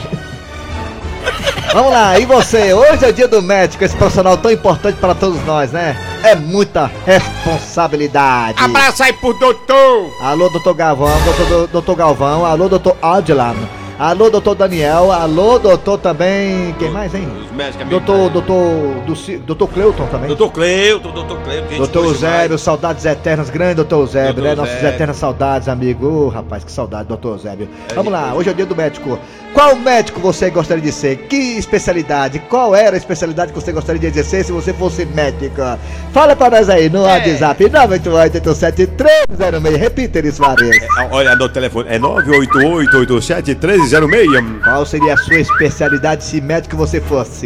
Vamos 1.72 1.90
lá, 1.90 2.18
e 2.18 2.26
você? 2.26 2.74
Hoje 2.74 3.04
é 3.04 3.12
dia 3.12 3.26
do 3.26 3.40
médico, 3.40 3.82
esse 3.82 3.96
profissional 3.96 4.36
tão 4.36 4.50
importante 4.50 4.98
para 4.98 5.14
todos 5.14 5.42
nós, 5.46 5.72
né? 5.72 5.96
É 6.22 6.34
muita 6.34 6.90
responsabilidade. 7.06 8.62
Abraço 8.62 9.02
aí 9.02 9.12
pro 9.14 9.32
doutor. 9.32 10.10
Alô, 10.20 10.50
doutor 10.50 10.74
Galvão, 10.74 11.22
doutor, 11.24 11.66
doutor 11.68 11.96
Galvão, 11.96 12.44
alô, 12.44 12.68
doutor 12.68 12.96
Adlan, 13.00 13.56
alô, 13.98 14.28
doutor 14.28 14.54
Daniel, 14.54 15.10
alô, 15.10 15.58
doutor 15.58 15.96
também. 15.96 16.74
Quem 16.78 16.90
mais, 16.90 17.14
hein? 17.14 17.26
Os 17.52 17.56
médicos 17.56 17.86
Doutor, 17.88 18.30
doutor, 18.30 18.94
do, 19.04 19.14
doutor 19.40 19.68
Cleuton 19.68 20.06
também. 20.06 20.28
Doutor 20.28 20.50
Cleuton, 20.52 21.10
doutor 21.12 21.38
Cleuton. 21.42 21.76
Doutor 21.76 22.04
Eusébio, 22.06 22.58
saudades 22.58 23.04
eternas, 23.04 23.50
grande 23.50 23.74
doutor 23.74 24.00
Eusébio, 24.00 24.42
né? 24.42 24.54
Nossas 24.54 24.82
eternas 24.82 25.18
saudades, 25.18 25.68
amigo. 25.68 26.06
Ô, 26.06 26.28
rapaz, 26.28 26.64
que 26.64 26.72
saudade, 26.72 27.08
doutor 27.08 27.32
Eusébio. 27.34 27.68
É, 27.90 27.94
Vamos 27.94 28.10
lá, 28.10 28.32
hoje 28.34 28.48
é 28.48 28.52
o 28.52 28.54
dia 28.54 28.64
do 28.64 28.74
médico. 28.74 29.18
Qual 29.52 29.76
médico 29.76 30.18
você 30.18 30.48
gostaria 30.48 30.82
de 30.82 30.90
ser? 30.92 31.26
Que 31.28 31.58
especialidade? 31.58 32.38
Qual 32.48 32.74
era 32.74 32.96
a 32.96 32.98
especialidade 32.98 33.52
que 33.52 33.60
você 33.60 33.70
gostaria 33.70 34.00
de 34.00 34.06
exercer 34.06 34.46
se 34.46 34.52
você 34.52 34.72
fosse 34.72 35.04
médica? 35.04 35.78
Fala 36.10 36.34
pra 36.34 36.48
nós 36.50 36.70
aí 36.70 36.88
no 36.88 37.00
É. 37.06 37.18
WhatsApp 37.18 37.64
988-87306. 37.68 39.76
Repita, 39.76 40.18
Elis 40.20 40.38
Fares. 40.38 40.74
É, 40.98 41.08
Olha, 41.10 41.36
no 41.36 41.50
telefone 41.50 41.86
é 41.90 41.98
988-87-1306. 41.98 44.62
Qual 44.64 44.86
seria 44.86 45.12
a 45.12 45.16
sua 45.18 45.36
especialidade 45.40 46.24
se 46.24 46.40
médico 46.40 46.74
você 46.76 46.98
fosse? 47.00 47.41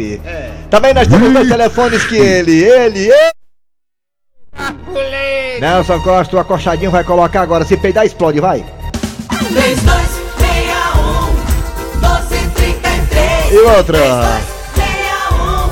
Também 0.69 0.93
nós 0.93 1.07
temos 1.07 1.31
dois 1.33 1.47
telefones 1.47 2.03
que 2.05 2.17
ele, 2.17 2.63
ele, 2.63 3.09
ele. 4.95 5.59
Nelson 5.59 5.99
Costa, 6.01 6.35
o 6.35 6.39
acochadinho 6.39 6.91
vai 6.91 7.03
colocar 7.03 7.41
agora. 7.41 7.65
Se 7.65 7.75
peidar, 7.77 8.05
explode, 8.05 8.39
vai. 8.39 8.63
3261 9.29 11.99
1233 11.99 13.51
E 13.51 13.57
outra. 13.57 13.97
3261 13.97 15.67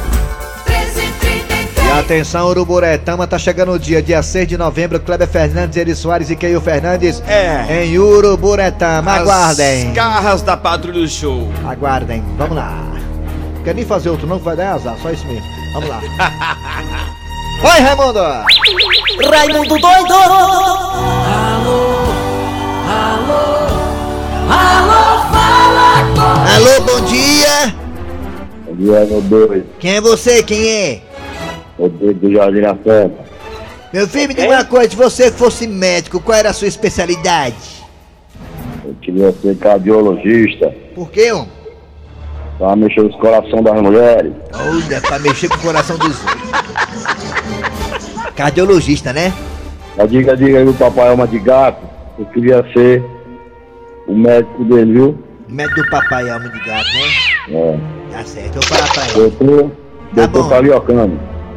1333 0.66 1.88
E 1.88 1.92
atenção, 2.00 2.48
Uruburetama, 2.48 3.28
tá 3.28 3.38
chegando 3.38 3.74
o 3.74 3.80
dia, 3.80 4.02
dia 4.02 4.24
6 4.24 4.48
de 4.48 4.58
novembro, 4.58 5.00
Kleber 5.00 5.28
Fernandes, 5.28 5.78
Eri 5.78 5.96
Soares 5.96 6.30
e 6.30 6.36
Keio 6.36 6.62
Fernandes 6.62 7.22
É. 7.28 7.84
em 7.84 7.98
Uruburetama. 8.00 9.12
Aguardem. 9.12 9.90
As 9.90 9.94
garras 9.94 10.42
da 10.42 10.58
patrulha 10.58 11.00
do 11.00 11.08
show. 11.08 11.52
Aguardem. 11.68 12.24
Vamos 12.38 12.56
lá. 12.56 12.74
Quer 13.66 13.74
nem 13.74 13.84
fazer 13.84 14.12
outro 14.12 14.28
não, 14.28 14.38
que 14.38 14.46
vai 14.46 14.56
dar 14.56 14.74
azar, 14.74 14.96
só 15.02 15.10
isso 15.10 15.26
mesmo. 15.26 15.44
Vamos 15.74 15.90
lá. 15.90 16.00
Oi, 17.64 17.80
Raimundo! 17.80 18.20
Raimundo 19.28 19.80
doido 19.80 20.14
Alô, 26.54 26.82
bom 26.86 27.02
dia! 27.06 27.76
Bom 28.68 28.76
dia, 28.76 29.06
meu 29.06 29.22
doido. 29.22 29.66
Quem 29.80 29.96
é 29.96 30.02
você? 30.02 30.44
Quem 30.44 30.70
é? 30.70 31.02
Meu 31.80 31.90
doido 31.90 32.20
do 32.20 32.32
Jardim 32.32 32.62
da 32.62 32.76
Santa. 32.76 33.26
Meu 33.92 34.08
filho, 34.08 34.28
me 34.28 34.36
diga 34.36 34.48
uma 34.48 34.64
coisa, 34.64 34.92
se 34.92 34.96
você 34.96 35.32
fosse 35.32 35.66
médico, 35.66 36.20
qual 36.20 36.38
era 36.38 36.52
a 36.52 36.54
sua 36.54 36.68
especialidade? 36.68 37.84
Eu 38.86 38.94
queria 39.02 39.32
ser 39.32 39.58
cardiologista. 39.58 40.72
Por 40.94 41.10
quê, 41.10 41.32
homem? 41.32 41.55
Pra 42.58 42.76
mexer 42.76 43.02
os 43.02 43.16
corações 43.18 43.64
das 43.64 43.82
mulheres. 43.82 44.32
Olha, 44.54 45.02
pra 45.02 45.20
mexer 45.20 45.50
com 45.50 45.56
o 45.56 45.60
coração 45.60 45.98
dos 45.98 46.18
outros. 46.24 46.46
Cardiologista, 48.36 49.12
né? 49.14 49.34
Mas 49.98 50.10
diga, 50.10 50.36
diga 50.36 50.60
aí 50.60 50.68
o 50.68 50.74
papai 50.74 51.10
alma 51.10 51.28
de 51.28 51.40
gato. 51.40 51.82
Eu 52.18 52.26
queria 52.28 52.66
ser 52.74 53.04
o 54.08 54.16
médico 54.16 54.64
dele, 54.66 54.94
viu? 54.94 55.20
Médico 55.50 55.82
do 55.84 55.90
papai, 55.90 56.30
alma 56.30 56.50
de 56.50 56.60
gato, 56.60 56.86
né? 56.86 57.56
É. 57.58 57.80
Tá 58.12 58.24
certo, 58.26 58.56
eu 58.56 58.62
vou 58.62 58.64
falar 58.64 58.94
pra 58.94 59.04
ele. 59.04 59.14
Doutor, 59.14 59.72
Tá 60.16 60.26
doutor. 60.28 60.50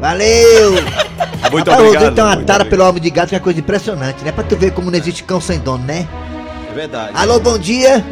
Valeu! 0.01 0.71
Muito 1.51 1.69
Rapaz, 1.69 1.79
o 1.79 1.87
obrigado. 1.87 2.19
uma 2.19 2.35
muito 2.35 2.45
tara 2.45 2.63
obrigado. 2.63 2.69
pelo 2.69 2.83
alma 2.83 2.99
de 2.99 3.09
gato 3.09 3.29
que 3.29 3.35
é 3.35 3.39
coisa 3.39 3.59
impressionante, 3.59 4.23
né? 4.23 4.31
Pra 4.31 4.43
tu 4.43 4.55
ver 4.55 4.71
como 4.71 4.89
não 4.89 4.97
existe 4.97 5.23
cão 5.23 5.41
sem 5.41 5.59
dono, 5.59 5.83
né? 5.85 6.07
É 6.69 6.73
verdade. 6.73 7.11
Alô, 7.13 7.39
bom 7.39 7.57
dia! 7.57 8.03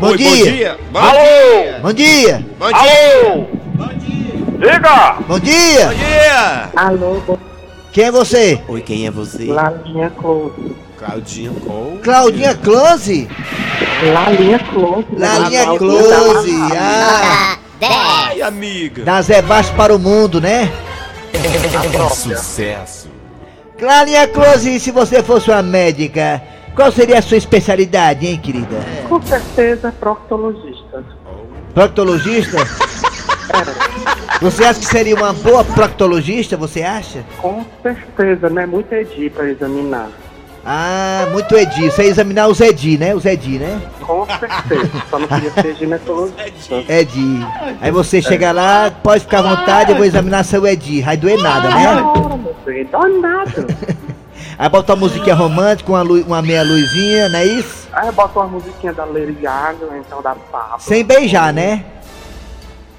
Bom 0.00 0.12
Oi, 0.12 0.16
dia! 0.16 0.78
Bom 0.90 1.02
dia. 1.02 1.02
Alô! 1.02 1.80
Bom 1.82 1.92
dia! 1.92 2.46
Bom 2.58 2.68
dia. 2.72 4.26
Diga! 4.58 5.16
Bom 5.28 5.38
dia! 5.38 5.86
Bom 5.88 5.94
dia. 5.94 6.70
Alô, 6.74 7.20
bom 7.26 7.38
Quem 7.92 8.04
é 8.04 8.10
você? 8.10 8.62
Oi, 8.66 8.80
quem 8.80 9.06
é 9.06 9.10
você? 9.10 9.44
Lalinha 9.44 10.08
Close. 10.08 10.74
Claudinha 10.96 11.52
Cole. 11.52 11.98
Claudinha 11.98 12.54
Close? 12.54 13.28
Lalinha 14.14 14.58
Close. 14.58 15.06
Lalinha 15.18 15.66
Close! 15.76 16.50
Ah! 16.74 17.58
Ai, 17.82 18.40
amiga. 18.40 19.04
Da 19.04 19.20
Zé 19.20 19.42
Baixo 19.42 19.74
para 19.74 19.94
o 19.94 19.98
mundo, 19.98 20.40
né? 20.40 20.72
Sucesso. 22.16 23.10
Lalinha 23.78 24.26
Close, 24.28 24.80
se 24.80 24.90
você 24.90 25.22
fosse 25.22 25.50
uma 25.50 25.62
médica, 25.62 26.42
qual 26.80 26.90
seria 26.90 27.18
a 27.18 27.22
sua 27.22 27.36
especialidade, 27.36 28.26
hein, 28.26 28.40
querida? 28.42 28.78
Com 29.06 29.20
certeza, 29.20 29.92
proctologista. 30.00 31.04
Proctologista? 31.74 32.56
Você 34.40 34.64
acha 34.64 34.80
que 34.80 34.86
seria 34.86 35.14
uma 35.14 35.34
boa 35.34 35.62
proctologista, 35.62 36.56
você 36.56 36.80
acha? 36.82 37.22
Com 37.36 37.66
certeza, 37.82 38.48
né? 38.48 38.64
Muito 38.64 38.94
Edi 38.94 39.28
pra 39.28 39.50
examinar. 39.50 40.08
Ah, 40.64 41.28
muito 41.30 41.54
Edi. 41.54 41.90
Você 41.90 42.04
ia 42.04 42.08
examinar 42.08 42.48
os 42.48 42.62
Edi, 42.62 42.96
né? 42.96 43.14
Os 43.14 43.26
Edi, 43.26 43.58
né? 43.58 43.78
Com 44.00 44.26
certeza. 44.26 44.90
Só 45.10 45.18
não 45.18 45.28
queria 45.28 45.50
ser 45.50 45.76
ginecologista. 45.76 46.82
Edi. 46.88 47.46
Aí 47.82 47.90
você 47.90 48.22
chega 48.22 48.52
lá, 48.52 48.90
pode 48.90 49.24
ficar 49.24 49.40
à 49.40 49.54
vontade, 49.54 49.90
eu 49.90 49.96
vou 49.96 50.06
examinar 50.06 50.44
seu 50.44 50.66
Edi. 50.66 51.02
Vai 51.02 51.18
doer 51.18 51.42
nada, 51.42 51.68
né? 51.68 51.94
Meu 51.94 52.56
bem, 52.64 52.86
dá 52.86 53.06
nada. 53.06 53.66
Aí 54.60 54.68
bota 54.68 54.92
uma 54.92 54.98
musiquinha 55.00 55.34
romântica, 55.34 55.90
uma, 55.90 56.02
uma 56.02 56.42
meia 56.42 56.62
luzinha, 56.62 57.30
não 57.30 57.38
é 57.38 57.46
isso? 57.46 57.88
Aí 57.94 58.06
eu 58.08 58.12
boto 58.12 58.38
uma 58.38 58.46
musiquinha 58.46 58.92
da 58.92 59.06
Lady 59.06 59.32
Gaga, 59.32 59.88
então 59.96 60.20
da 60.20 60.34
Pablo. 60.34 60.80
Sem 60.80 61.02
beijar, 61.02 61.50
né? 61.50 61.82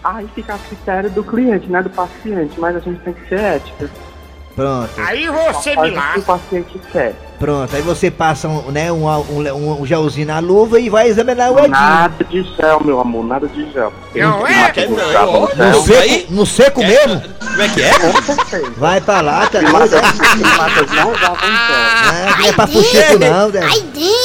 Aí 0.03 0.27
fica 0.33 0.55
a 0.55 0.57
critério 0.57 1.11
do 1.11 1.23
cliente, 1.23 1.69
né? 1.69 1.83
Do 1.83 1.91
paciente. 1.91 2.59
Mas 2.59 2.75
a 2.77 2.79
gente 2.79 2.99
tem 3.01 3.13
que 3.13 3.29
ser 3.29 3.39
ética. 3.39 3.91
Pronto, 4.55 4.89
Aí 4.97 5.27
você 5.29 5.75
me 5.75 5.77
o 5.77 5.83
que 5.83 5.89
o 5.91 5.95
lasca. 5.95 6.21
paciente 6.23 6.81
quer. 6.91 7.15
pronto. 7.39 7.73
Aí 7.75 7.81
você 7.81 8.11
passa 8.11 8.47
um, 8.49 8.69
né, 8.71 8.91
um, 8.91 9.07
um, 9.07 9.81
um 9.81 9.85
gelzinho 9.85 10.27
na 10.27 10.39
luva 10.39 10.79
e 10.79 10.89
vai 10.89 11.07
examinar 11.07 11.51
o 11.51 11.59
Edi. 11.59 11.69
Nada 11.69 12.23
de 12.25 12.43
gel, 12.43 12.81
meu 12.83 12.99
amor, 12.99 13.23
nada 13.25 13.47
de 13.47 13.71
gel. 13.71 13.93
Não 14.13 14.45
é? 14.45 14.71
com 14.73 14.93
não, 14.93 15.33
ó. 15.43 15.47
com 15.47 15.55
No 15.55 15.81
seco, 15.83 16.33
no 16.33 16.45
seco 16.45 16.79
mesmo? 16.81 17.21
Como 17.39 17.61
é 17.61 17.67
que 17.69 17.81
é? 17.81 17.91
Vai 18.77 18.99
pra 19.01 19.21
lá, 19.21 19.47
tá 19.47 19.59
doido? 19.59 19.89
primatas 20.31 20.91
não 20.91 21.11
usavam 21.11 21.37
gel. 21.37 21.47
Ah, 21.73 22.35
não 22.39 22.45
é 22.47 22.53
pra 22.53 22.67
fuxico 22.67 23.19
não, 23.19 23.49
né? 23.49 23.61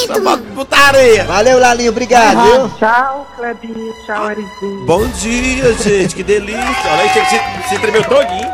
Só 0.07 0.37
putaria. 0.55 1.25
Valeu, 1.25 1.59
Lalinho, 1.61 1.91
obrigado, 1.91 2.43
viu? 2.43 2.69
Tchau, 2.79 3.27
Clebinho. 3.37 3.93
Tchau, 4.05 4.31
Erizinho. 4.31 4.87
Bom 4.87 5.07
dia, 5.07 5.73
gente. 5.75 6.15
Que 6.17 6.23
delícia. 6.23 6.65
Olha 6.91 7.03
aí, 7.03 7.09
você 7.11 7.25
se, 7.27 7.69
se 7.69 7.79
tremeu 7.81 8.03
todinho. 8.05 8.51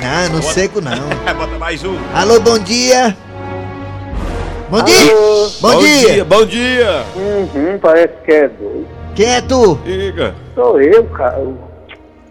Ah, 0.00 0.28
no 0.30 0.42
seco 0.42 0.80
não. 0.80 0.92
Bota 1.36 1.58
mais 1.58 1.84
um. 1.84 1.96
Alô, 2.14 2.40
bom 2.40 2.58
dia. 2.58 3.16
Bom 4.70 4.82
dia. 4.82 5.12
Bom, 5.60 5.78
dia. 5.78 6.24
Bom 6.24 6.46
dia. 6.46 7.04
Uhum, 7.14 7.78
parece 7.80 8.14
que 8.24 8.32
é 8.32 8.48
doido. 8.48 8.86
Quem 9.14 9.26
é 9.26 9.40
tu? 9.42 9.78
Diga. 9.84 10.34
Sou 10.54 10.80
eu, 10.80 11.04
cara. 11.04 11.42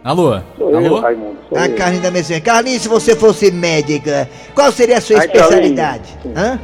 Alô? 0.03 0.39
Sou 0.57 0.71
eu, 0.71 0.77
Alô? 0.77 0.99
Raimundo. 1.01 1.37
Sou 1.47 1.57
A 1.57 1.67
eu. 1.67 1.75
Carlinhos 1.75 2.03
da 2.03 2.09
Messinha. 2.11 2.41
Carlinhos, 2.41 2.81
se 2.81 2.87
você 2.87 3.15
fosse 3.15 3.51
médica, 3.51 4.27
qual 4.55 4.71
seria 4.71 4.97
a 4.97 5.01
sua 5.01 5.19
Ai, 5.19 5.25
especialidade? 5.27 6.17
Carlinhos. 6.23 6.43
Hã? 6.43 6.59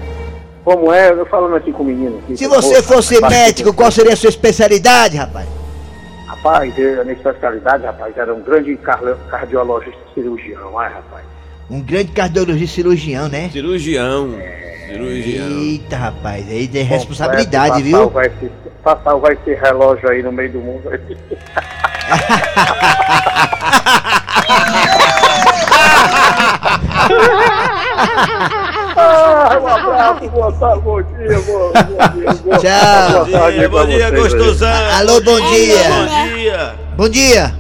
Como 0.66 0.92
é? 0.92 1.12
Eu 1.12 1.25
falando 1.27 1.56
aqui 1.56 1.72
com 1.72 1.84
o 1.84 1.86
menino. 1.86 2.18
Aqui, 2.24 2.36
Se 2.36 2.48
você 2.48 2.82
fosse 2.82 3.16
rapaz, 3.16 3.34
médico, 3.34 3.72
qual 3.74 3.92
seria 3.92 4.13
a 4.13 4.18
sua 4.18 4.30
especialidade, 4.30 5.16
rapaz? 5.16 5.46
Rapaz, 6.44 6.77
eu- 6.77 7.01
a 7.01 7.03
minha 7.03 7.15
especialidade, 7.15 7.86
rapaz, 7.86 8.15
era 8.17 8.34
um 8.34 8.41
grande 8.41 8.77
cardiologista 9.29 10.00
cirurgião, 10.13 10.77
ai, 10.79 10.94
rapaz. 10.94 11.24
Um 11.70 11.82
grande 11.82 12.12
cardiologista 12.12 12.75
cirurgião, 12.75 13.27
né? 13.27 13.50
Cirurgião. 13.50 14.29
Cirurgião. 14.88 15.48
Eita, 15.60 15.98
rapaz, 15.98 16.48
aí 16.50 16.67
tem 16.67 16.84
responsabilidade, 16.84 17.82
viu? 17.84 17.98
salvar 17.98 18.25
esse- 18.27 18.51
Pra 18.84 18.96
salvar 19.03 19.34
esse 19.34 19.53
relógio 19.53 20.10
aí 20.10 20.24
no 20.24 20.32
meio 20.32 20.50
do 20.51 20.60
mundo. 20.60 20.89
ah, 29.17 29.59
um 29.62 29.67
abraço, 29.67 30.29
boa 30.29 30.51
tarde, 30.53 30.81
bom 30.81 31.01
dia, 31.01 31.39
bom, 31.41 31.71
bom 31.71 31.71
dia. 31.74 32.33
Boa, 32.43 32.57
Tchau. 32.59 33.12
boa 33.12 33.25
Bom 33.25 33.31
tarde 33.31 33.57
dia, 33.59 33.69
pra 33.69 33.79
bom 33.79 33.86
dia, 33.88 33.97
vocês 33.97 34.13
aí. 34.13 34.21
gostosão. 34.21 34.97
Alô, 35.00 35.21
bom 35.21 35.39
dia. 35.50 35.77
Bom 35.89 36.36
dia. 36.36 36.75
Bom 36.97 37.09
dia. 37.09 37.55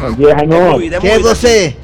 Bom 0.00 0.12
dia, 0.12 0.34
Raimundo. 0.34 0.70
Moído, 0.72 0.96
é 0.96 1.00
Quem 1.00 1.10
é 1.10 1.18
você? 1.18 1.76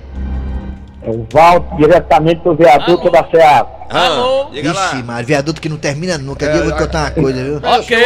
É 1.05 1.11
o 1.11 1.27
Valdo, 1.33 1.77
diretamente 1.77 2.43
do 2.45 2.55
viaduto 2.55 3.11
da 3.11 3.25
Ceasa. 3.31 3.67
Alô? 3.91 4.51
Diga 4.53 4.73
lá. 4.73 4.87
Ixi, 4.87 5.03
mas 5.03 5.27
viaduto 5.27 5.61
que 5.61 5.69
não 5.69 5.77
termina 5.77 6.17
nunca. 6.19 6.47
É, 6.47 6.53
Diga, 6.53 6.65
vou 6.65 6.73
te 6.73 6.79
contar 6.79 7.01
uma 7.01 7.11
coisa, 7.11 7.43
viu? 7.45 7.57
Ok. 7.63 7.97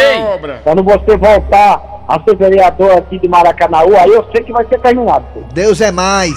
Quando 0.64 0.82
você 0.82 1.16
voltar 1.16 1.82
a 2.08 2.20
ser 2.24 2.36
vereador 2.36 2.92
aqui 2.92 3.18
de 3.18 3.28
Maracanaú, 3.28 3.96
aí 3.96 4.10
eu 4.10 4.24
sei 4.32 4.42
que 4.44 4.52
vai 4.52 4.66
ser 4.66 4.80
terminado. 4.80 5.24
Deus 5.52 5.80
é 5.80 5.90
mais. 5.92 6.34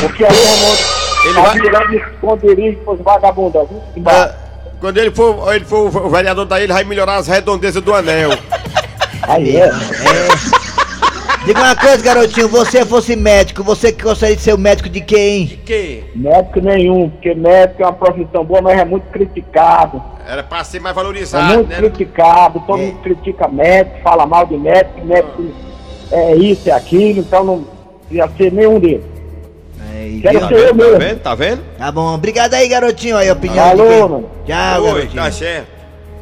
Porque 0.00 0.24
aí, 0.24 0.30
Raimundo, 0.30 0.78
Ele 1.26 1.70
tá 1.70 1.78
vai- 1.78 1.96
esconderijo 1.96 2.78
pros 2.78 3.00
vagabundos? 3.00 3.66
Embaixo. 3.96 4.34
Quando 4.80 4.98
ele 4.98 5.10
for, 5.10 5.54
ele 5.54 5.64
for 5.64 5.86
o 5.96 6.08
vereador 6.10 6.44
daí, 6.44 6.64
ele 6.64 6.72
vai 6.72 6.84
melhorar 6.84 7.16
as 7.16 7.26
redondezas 7.26 7.82
do 7.82 7.94
anel. 7.94 8.30
Aí 9.22 9.56
é. 9.56 9.64
É. 9.68 10.66
Diga 11.46 11.60
uma 11.60 11.76
coisa, 11.76 12.02
garotinho. 12.02 12.48
Você 12.48 12.84
fosse 12.84 13.16
médico, 13.16 13.62
você 13.62 13.90
que 13.92 14.02
gostaria 14.02 14.36
de 14.36 14.42
ser 14.42 14.52
o 14.54 14.58
médico 14.58 14.88
de 14.88 15.00
quem? 15.00 15.46
Que? 15.64 16.04
Médico 16.14 16.60
nenhum, 16.60 17.08
porque 17.08 17.34
médico 17.34 17.82
é 17.82 17.86
uma 17.86 17.92
profissão 17.92 18.44
boa, 18.44 18.60
mas 18.60 18.78
é 18.78 18.84
muito 18.84 19.04
criticado. 19.10 20.02
Era 20.28 20.42
pra 20.42 20.62
ser 20.64 20.80
mais 20.80 20.94
É 20.94 20.98
valorizado, 21.00 21.54
muito 21.54 21.68
né? 21.68 21.76
criticado, 21.76 22.60
todo 22.66 22.78
mundo 22.78 22.98
critica 23.00 23.46
médico, 23.48 23.96
fala 24.02 24.26
mal 24.26 24.44
de 24.44 24.58
médico, 24.58 25.04
médico 25.06 25.44
é 26.10 26.34
isso, 26.34 26.68
é 26.68 26.72
aquilo, 26.72 27.20
então 27.20 27.44
não 27.44 27.64
ia 28.10 28.28
ser 28.36 28.52
nenhum 28.52 28.78
deles. 28.80 29.04
Aí, 30.06 30.20
Quero 30.20 30.38
viu? 30.38 30.48
ser 30.48 30.54
eu 30.54 30.68
Tá 30.68 30.74
mesmo. 30.74 30.98
vendo? 30.98 31.18
Tá 31.20 31.34
vendo? 31.34 31.62
Tá 31.78 31.92
bom, 31.92 32.14
obrigado 32.14 32.54
aí, 32.54 32.68
garotinho. 32.68 33.16
Aí, 33.16 33.30
opinião. 33.30 33.68
Alô, 33.70 34.08
mano. 34.08 34.30
Tchau, 34.46 34.82
Oi, 34.82 34.92
garotinho. 34.92 35.22
tá 35.22 35.32
certo. 35.32 35.66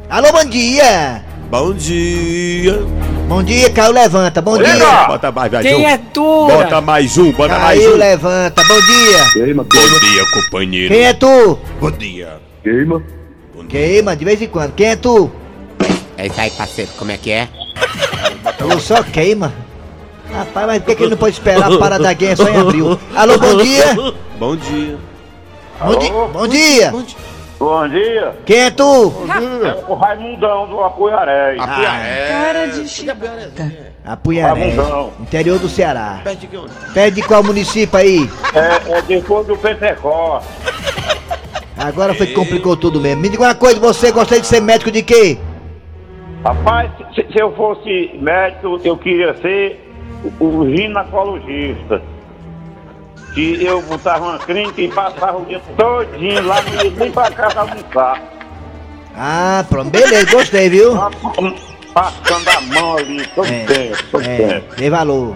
Alô, 0.09 0.31
bom 0.31 0.45
dia. 0.45 1.23
Bom 1.49 1.73
dia. 1.73 2.79
Bom 3.27 3.43
dia, 3.43 3.69
Caio 3.71 3.91
Levanta. 3.91 4.41
Bom 4.41 4.57
dia. 4.57 5.05
Bota 5.07 5.31
mais, 5.31 5.51
vai, 5.51 5.61
Quem 5.63 5.71
João. 5.79 5.89
é 5.89 5.97
tu? 6.13 6.47
Bota 6.47 6.81
mais 6.81 7.17
um, 7.17 7.31
bota 7.31 7.57
mais 7.59 7.79
Caiu, 7.79 7.93
um. 7.93 7.97
levanta. 7.97 8.63
Bom 8.63 8.79
dia. 8.81 9.25
Queima, 9.33 9.63
Bom 9.63 9.69
dia, 9.69 10.25
companheiro. 10.33 10.93
Quem 10.93 11.03
é 11.05 11.13
tu? 11.13 11.59
Bom 11.79 11.91
dia. 11.91 12.39
queima. 12.63 13.01
Queima, 13.69 14.15
de 14.15 14.25
vez 14.25 14.41
em 14.41 14.47
quando. 14.47 14.73
Quem 14.73 14.87
é 14.87 14.95
tu? 14.95 15.31
É 16.17 16.27
isso 16.27 16.39
aí, 16.39 16.49
parceiro, 16.51 16.91
como 16.97 17.11
é 17.11 17.17
que 17.17 17.31
é? 17.31 17.47
Falou 18.59 18.79
só 18.79 19.01
queima. 19.03 19.51
Rapaz, 20.31 20.67
mas 20.67 20.79
por 20.79 20.85
que, 20.87 20.95
que 20.95 21.03
ele 21.03 21.11
não 21.11 21.17
pode 21.17 21.33
esperar 21.33 21.71
a 21.71 21.77
parada 21.77 22.03
da 22.03 22.13
guerra 22.13 22.35
só 22.35 22.49
em 22.49 22.57
abril? 22.57 22.99
Alô, 23.15 23.37
bom 23.37 23.57
dia. 23.57 23.95
Bom 24.37 24.55
dia. 24.55 24.97
Bom, 25.79 25.97
di 25.97 26.09
bom 26.09 26.47
dia. 26.47 26.93
Bom 27.57 27.87
dia, 27.87 28.33
Quem 28.45 28.57
é 28.57 28.71
tu? 28.71 28.83
é 28.83 29.89
o 29.89 29.95
Raimundão 29.95 30.67
do 30.67 30.81
Apoiaré. 30.81 31.55
Cara 31.55 32.67
de 32.67 32.87
chibata. 32.87 33.71
Apunharé. 34.03 34.71
Ramudão. 34.71 35.13
Interior 35.21 35.57
do 35.57 35.69
Ceará. 35.69 36.19
Perto 36.23 36.47
de 36.47 36.57
onde? 36.57 37.21
Qual 37.23 37.43
município 37.43 37.97
aí? 37.97 38.29
É, 38.53 38.97
é 38.97 39.01
depois 39.01 39.47
do 39.47 39.57
Pentecoste. 39.57 40.49
Agora 41.77 42.13
foi 42.13 42.27
que 42.27 42.33
complicou 42.33 42.75
tudo 42.75 42.99
mesmo. 42.99 43.21
Me 43.21 43.29
diga 43.29 43.43
uma 43.43 43.55
coisa, 43.55 43.79
você 43.79 44.11
gostaria 44.11 44.41
de 44.41 44.47
ser 44.47 44.61
médico 44.61 44.91
de 44.91 45.01
quê? 45.01 45.37
Rapaz, 46.43 46.91
se, 47.15 47.25
se 47.31 47.41
eu 47.41 47.53
fosse 47.55 48.11
médico, 48.21 48.79
eu 48.83 48.97
queria 48.97 49.33
ser 49.41 49.84
o, 50.39 50.65
ginecologista. 50.75 52.01
Que 53.33 53.65
eu 53.65 53.81
botava 53.81 54.23
uma 54.25 54.39
clínica 54.39 54.79
e 54.81 54.87
passava 54.87 55.37
o 55.37 55.45
dia 55.45 55.61
todinho 55.75 56.45
lá, 56.47 56.61
não 56.61 56.83
ia 56.85 56.91
nem 56.91 57.11
pra 57.11 57.29
casa 57.31 57.59
almoçar. 57.61 58.23
Ah, 59.17 59.65
pronto. 59.69 59.89
Beleza, 59.89 60.31
gostei, 60.31 60.69
viu? 60.69 60.93
Passando 61.93 62.47
a 62.49 62.61
mão 62.61 62.97
ali, 62.97 63.25
todo 63.35 63.47
É, 63.47 63.63
tempo, 63.65 64.03
todo 64.11 64.23
É, 64.23 64.35
tempo. 64.37 64.75
dei 64.77 64.89
valor. 64.89 65.35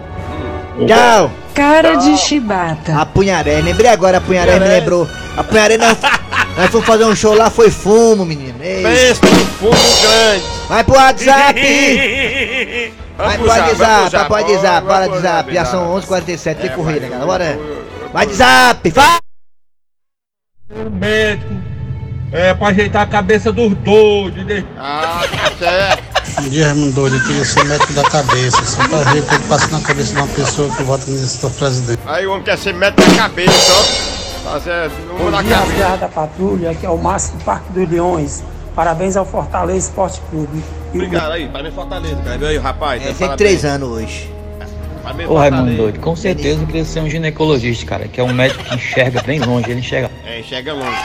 Tchau. 0.86 1.30
Cara 1.54 1.94
de 1.96 2.16
chibata. 2.16 2.94
Apunharé. 2.98 3.60
Lembrei 3.60 3.90
agora, 3.90 4.16
Apunharé 4.18 4.58
me 4.58 4.66
lembrou. 4.68 5.06
Apunharé, 5.36 5.76
nós, 5.76 5.98
nós 6.56 6.70
fomos 6.70 6.86
fazer 6.86 7.04
um 7.04 7.14
show 7.14 7.34
lá, 7.34 7.50
foi 7.50 7.70
fumo, 7.70 8.24
menino. 8.24 8.58
Pensa 8.58 9.20
no 9.26 9.44
fumo 9.58 9.72
grande. 10.02 10.44
vai 10.68 10.84
pro 10.84 10.94
WhatsApp. 10.94 11.60
Vai 13.20 13.36
pro 13.38 13.46
puxar, 13.46 13.60
vai 13.60 13.68
WhatsApp, 13.70 14.04
puxar, 14.04 14.18
vai 14.28 14.44
pro 14.44 14.86
bora 14.86 15.04
pro 15.04 15.12
WhatsApp. 15.14 15.54
Já 15.54 15.64
são 15.64 15.92
WhatsApp. 15.92 16.22
11h47, 16.32 16.54
tem 16.60 16.70
É, 16.70 16.74
corrida, 16.74 17.08
galera. 17.08 17.26
Bora. 17.26 17.44
vai, 17.44 18.10
Vai 18.12 18.26
WhatsApp, 18.26 18.90
vai. 18.90 19.18
médico 20.90 21.54
é 22.32 22.54
pra 22.54 22.68
ajeitar 22.68 23.02
a 23.02 23.06
cabeça 23.06 23.52
dos 23.52 23.74
doidos. 23.74 24.44
né? 24.46 24.64
Ah, 24.78 25.22
tá 25.30 25.52
certo. 25.58 26.10
Bom 26.42 26.48
dia, 26.48 26.66
Raimundo 26.66 26.92
Doido. 26.92 27.16
Eu 27.16 27.24
queria 27.26 27.44
ser 27.44 27.64
médico 27.64 27.92
da 27.92 28.04
cabeça, 28.04 28.64
só 28.64 28.86
pra 28.88 28.98
ver 29.12 29.20
o 29.20 29.26
que 29.26 29.38
passa 29.48 29.66
na 29.68 29.80
cabeça 29.80 30.12
de 30.14 30.18
uma 30.20 30.28
pessoa 30.28 30.74
que 30.76 30.82
vota 30.84 31.10
nesse 31.10 31.50
presidente. 31.50 32.00
Aí 32.06 32.26
o 32.26 32.30
homem 32.30 32.44
quer 32.44 32.56
ser 32.56 32.72
médico 32.72 33.02
da 33.10 33.16
cabeça, 33.16 33.72
ó. 34.46 34.52
Tá 34.52 34.60
certo, 34.60 34.94
uma 35.18 35.30
da 35.32 35.42
cabeça. 35.42 35.78
Garra 35.78 35.96
da 35.96 36.08
Patrulha, 36.08 36.74
que 36.74 36.86
é 36.86 36.88
o 36.90 36.96
Márcio 36.96 37.36
do 37.36 37.44
Parque 37.44 37.72
dos 37.72 37.90
Leões. 37.90 38.42
Parabéns 38.80 39.14
ao 39.14 39.26
Fortaleza 39.26 39.90
Esporte 39.90 40.22
Clube. 40.30 40.64
E 40.94 40.96
o 40.96 41.02
Obrigado 41.02 41.32
aí, 41.32 41.46
parabéns 41.48 41.74
Fortaleza, 41.74 42.16
cara. 42.16 42.38
Viu 42.38 42.48
aí, 42.48 42.56
rapaz? 42.56 43.02
É, 43.02 43.08
tá, 43.08 43.14
103 43.14 43.64
anos 43.66 43.88
hoje. 43.90 44.32
Parabéns, 45.02 45.28
Ô 45.28 45.36
Raimundo 45.36 45.76
doido, 45.76 46.00
com 46.00 46.16
certeza 46.16 46.62
eu 46.62 46.66
queria 46.66 46.84
ser 46.86 47.00
um 47.00 47.10
ginecologista, 47.10 47.84
cara, 47.84 48.08
que 48.08 48.18
é 48.18 48.24
um 48.24 48.32
médico 48.32 48.64
que 48.64 48.74
enxerga 48.74 49.22
bem 49.22 49.38
longe, 49.38 49.70
ele 49.70 49.80
enxerga. 49.80 50.10
É, 50.24 50.42
chega 50.42 50.72
longe. 50.72 50.96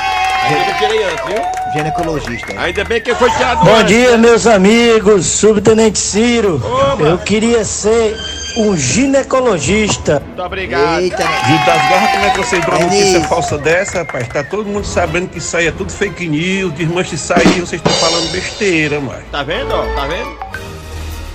Ainda 0.46 0.70
eu 0.70 0.78
tirei 0.78 1.04
antes, 1.04 1.26
viu? 1.26 1.74
Ginecologista. 1.74 2.62
Ainda 2.62 2.84
bem 2.86 3.02
que 3.02 3.14
foi 3.14 3.30
tirado 3.32 3.66
Bom 3.66 3.76
antes. 3.76 3.88
dia, 3.88 4.18
meus 4.18 4.48
amigos. 4.48 5.26
Subtenente 5.26 6.00
Ciro. 6.00 6.62
Eu 6.98 7.18
queria 7.18 7.66
ser 7.66 8.16
um 8.58 8.76
ginecologista. 8.78 10.22
Muito 10.26 10.42
obrigado. 10.44 11.02
Eita, 11.02 11.18
Vitor 11.18 11.66
das 11.66 11.90
Garras, 11.90 12.12
como 12.12 12.26
é 12.26 12.30
que 12.32 12.38
você 12.38 12.60
dá 12.60 12.68
uma 12.70 12.78
Denise. 12.80 12.98
notícia 13.00 13.22
falsa 13.28 13.58
dessa, 13.58 13.98
rapaz? 14.00 14.28
Tá 14.28 14.44
todo 14.44 14.66
mundo 14.68 14.86
sabendo 14.86 15.28
que 15.30 15.38
isso 15.40 15.56
aí 15.58 15.68
é 15.68 15.72
tudo 15.72 15.92
fake 15.92 16.28
news, 16.28 16.74
desmanche 16.74 17.16
isso 17.16 17.34
aí, 17.34 17.60
vocês 17.60 17.74
estão 17.74 17.92
falando 17.94 18.32
besteira, 18.32 19.00
mano. 19.00 19.22
Tá 19.32 19.44
vendo, 19.44 19.74
ó? 19.74 19.84
Tá 19.96 20.08
vendo? 20.08 20.36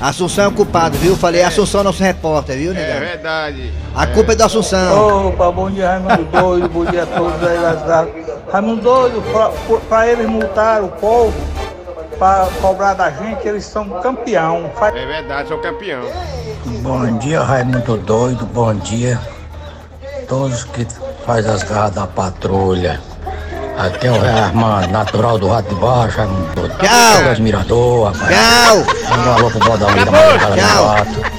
Assunção 0.00 0.44
é 0.44 0.48
o 0.48 0.52
culpado, 0.52 0.96
viu? 0.96 1.14
Falei, 1.14 1.42
Assunção 1.42 1.82
é 1.82 1.84
nosso 1.84 2.02
repórter, 2.02 2.56
viu, 2.56 2.70
É 2.72 2.74
negão? 2.74 3.00
verdade. 3.00 3.70
A 3.94 4.06
culpa 4.06 4.32
é 4.32 4.34
do 4.34 4.44
Assunção. 4.44 5.28
Opa, 5.28 5.50
bom 5.52 5.70
dia, 5.70 5.88
Raimundo 5.90 6.24
Doido. 6.24 6.68
Bom 6.70 6.86
dia 6.86 7.02
a 7.02 7.06
todos 7.06 7.46
aí 7.46 7.58
das 7.58 7.86
garras. 7.86 8.08
Raimundo 8.50 8.80
Doido, 8.80 9.22
pra, 9.30 9.50
pra 9.90 10.08
eles 10.08 10.26
multar 10.26 10.82
o 10.82 10.88
povo, 10.88 11.34
pra 12.20 12.48
cobrar 12.60 12.92
da 12.92 13.10
gente, 13.10 13.48
eles 13.48 13.64
são 13.64 13.88
campeão. 14.02 14.70
Faz 14.78 14.94
É 14.94 15.06
verdade, 15.06 15.48
sou 15.48 15.58
campeão. 15.58 16.02
Bom 16.82 17.18
dia, 17.18 17.40
Raimundo 17.42 17.96
Doido. 17.96 18.44
Bom 18.44 18.74
dia. 18.74 19.18
Todos 20.28 20.64
que 20.64 20.86
faz 21.24 21.46
as 21.46 21.62
garras 21.62 21.92
da 21.92 22.06
patrulha. 22.06 23.00
Aqui 23.78 24.06
é 24.06 24.10
o 24.10 24.20
Rei 24.20 24.38
Armando, 24.38 24.88
natural 24.88 25.38
do 25.38 25.48
Rato 25.48 25.74
de 25.74 25.80
Baixo, 25.80 26.18
Raimundo 26.18 26.54
Doido. 26.54 26.76
Tchau. 26.76 27.24
Dois 27.24 27.38
Mirador, 27.38 28.12
rapaz. 28.12 28.36
Tchau, 28.36 28.76
Manda 29.16 29.30
um 29.30 29.34
alô 29.34 29.50
pro 29.50 29.60
Bodão 29.60 29.88
aí 29.88 30.04
da 30.04 30.56
tchau. 30.56 30.96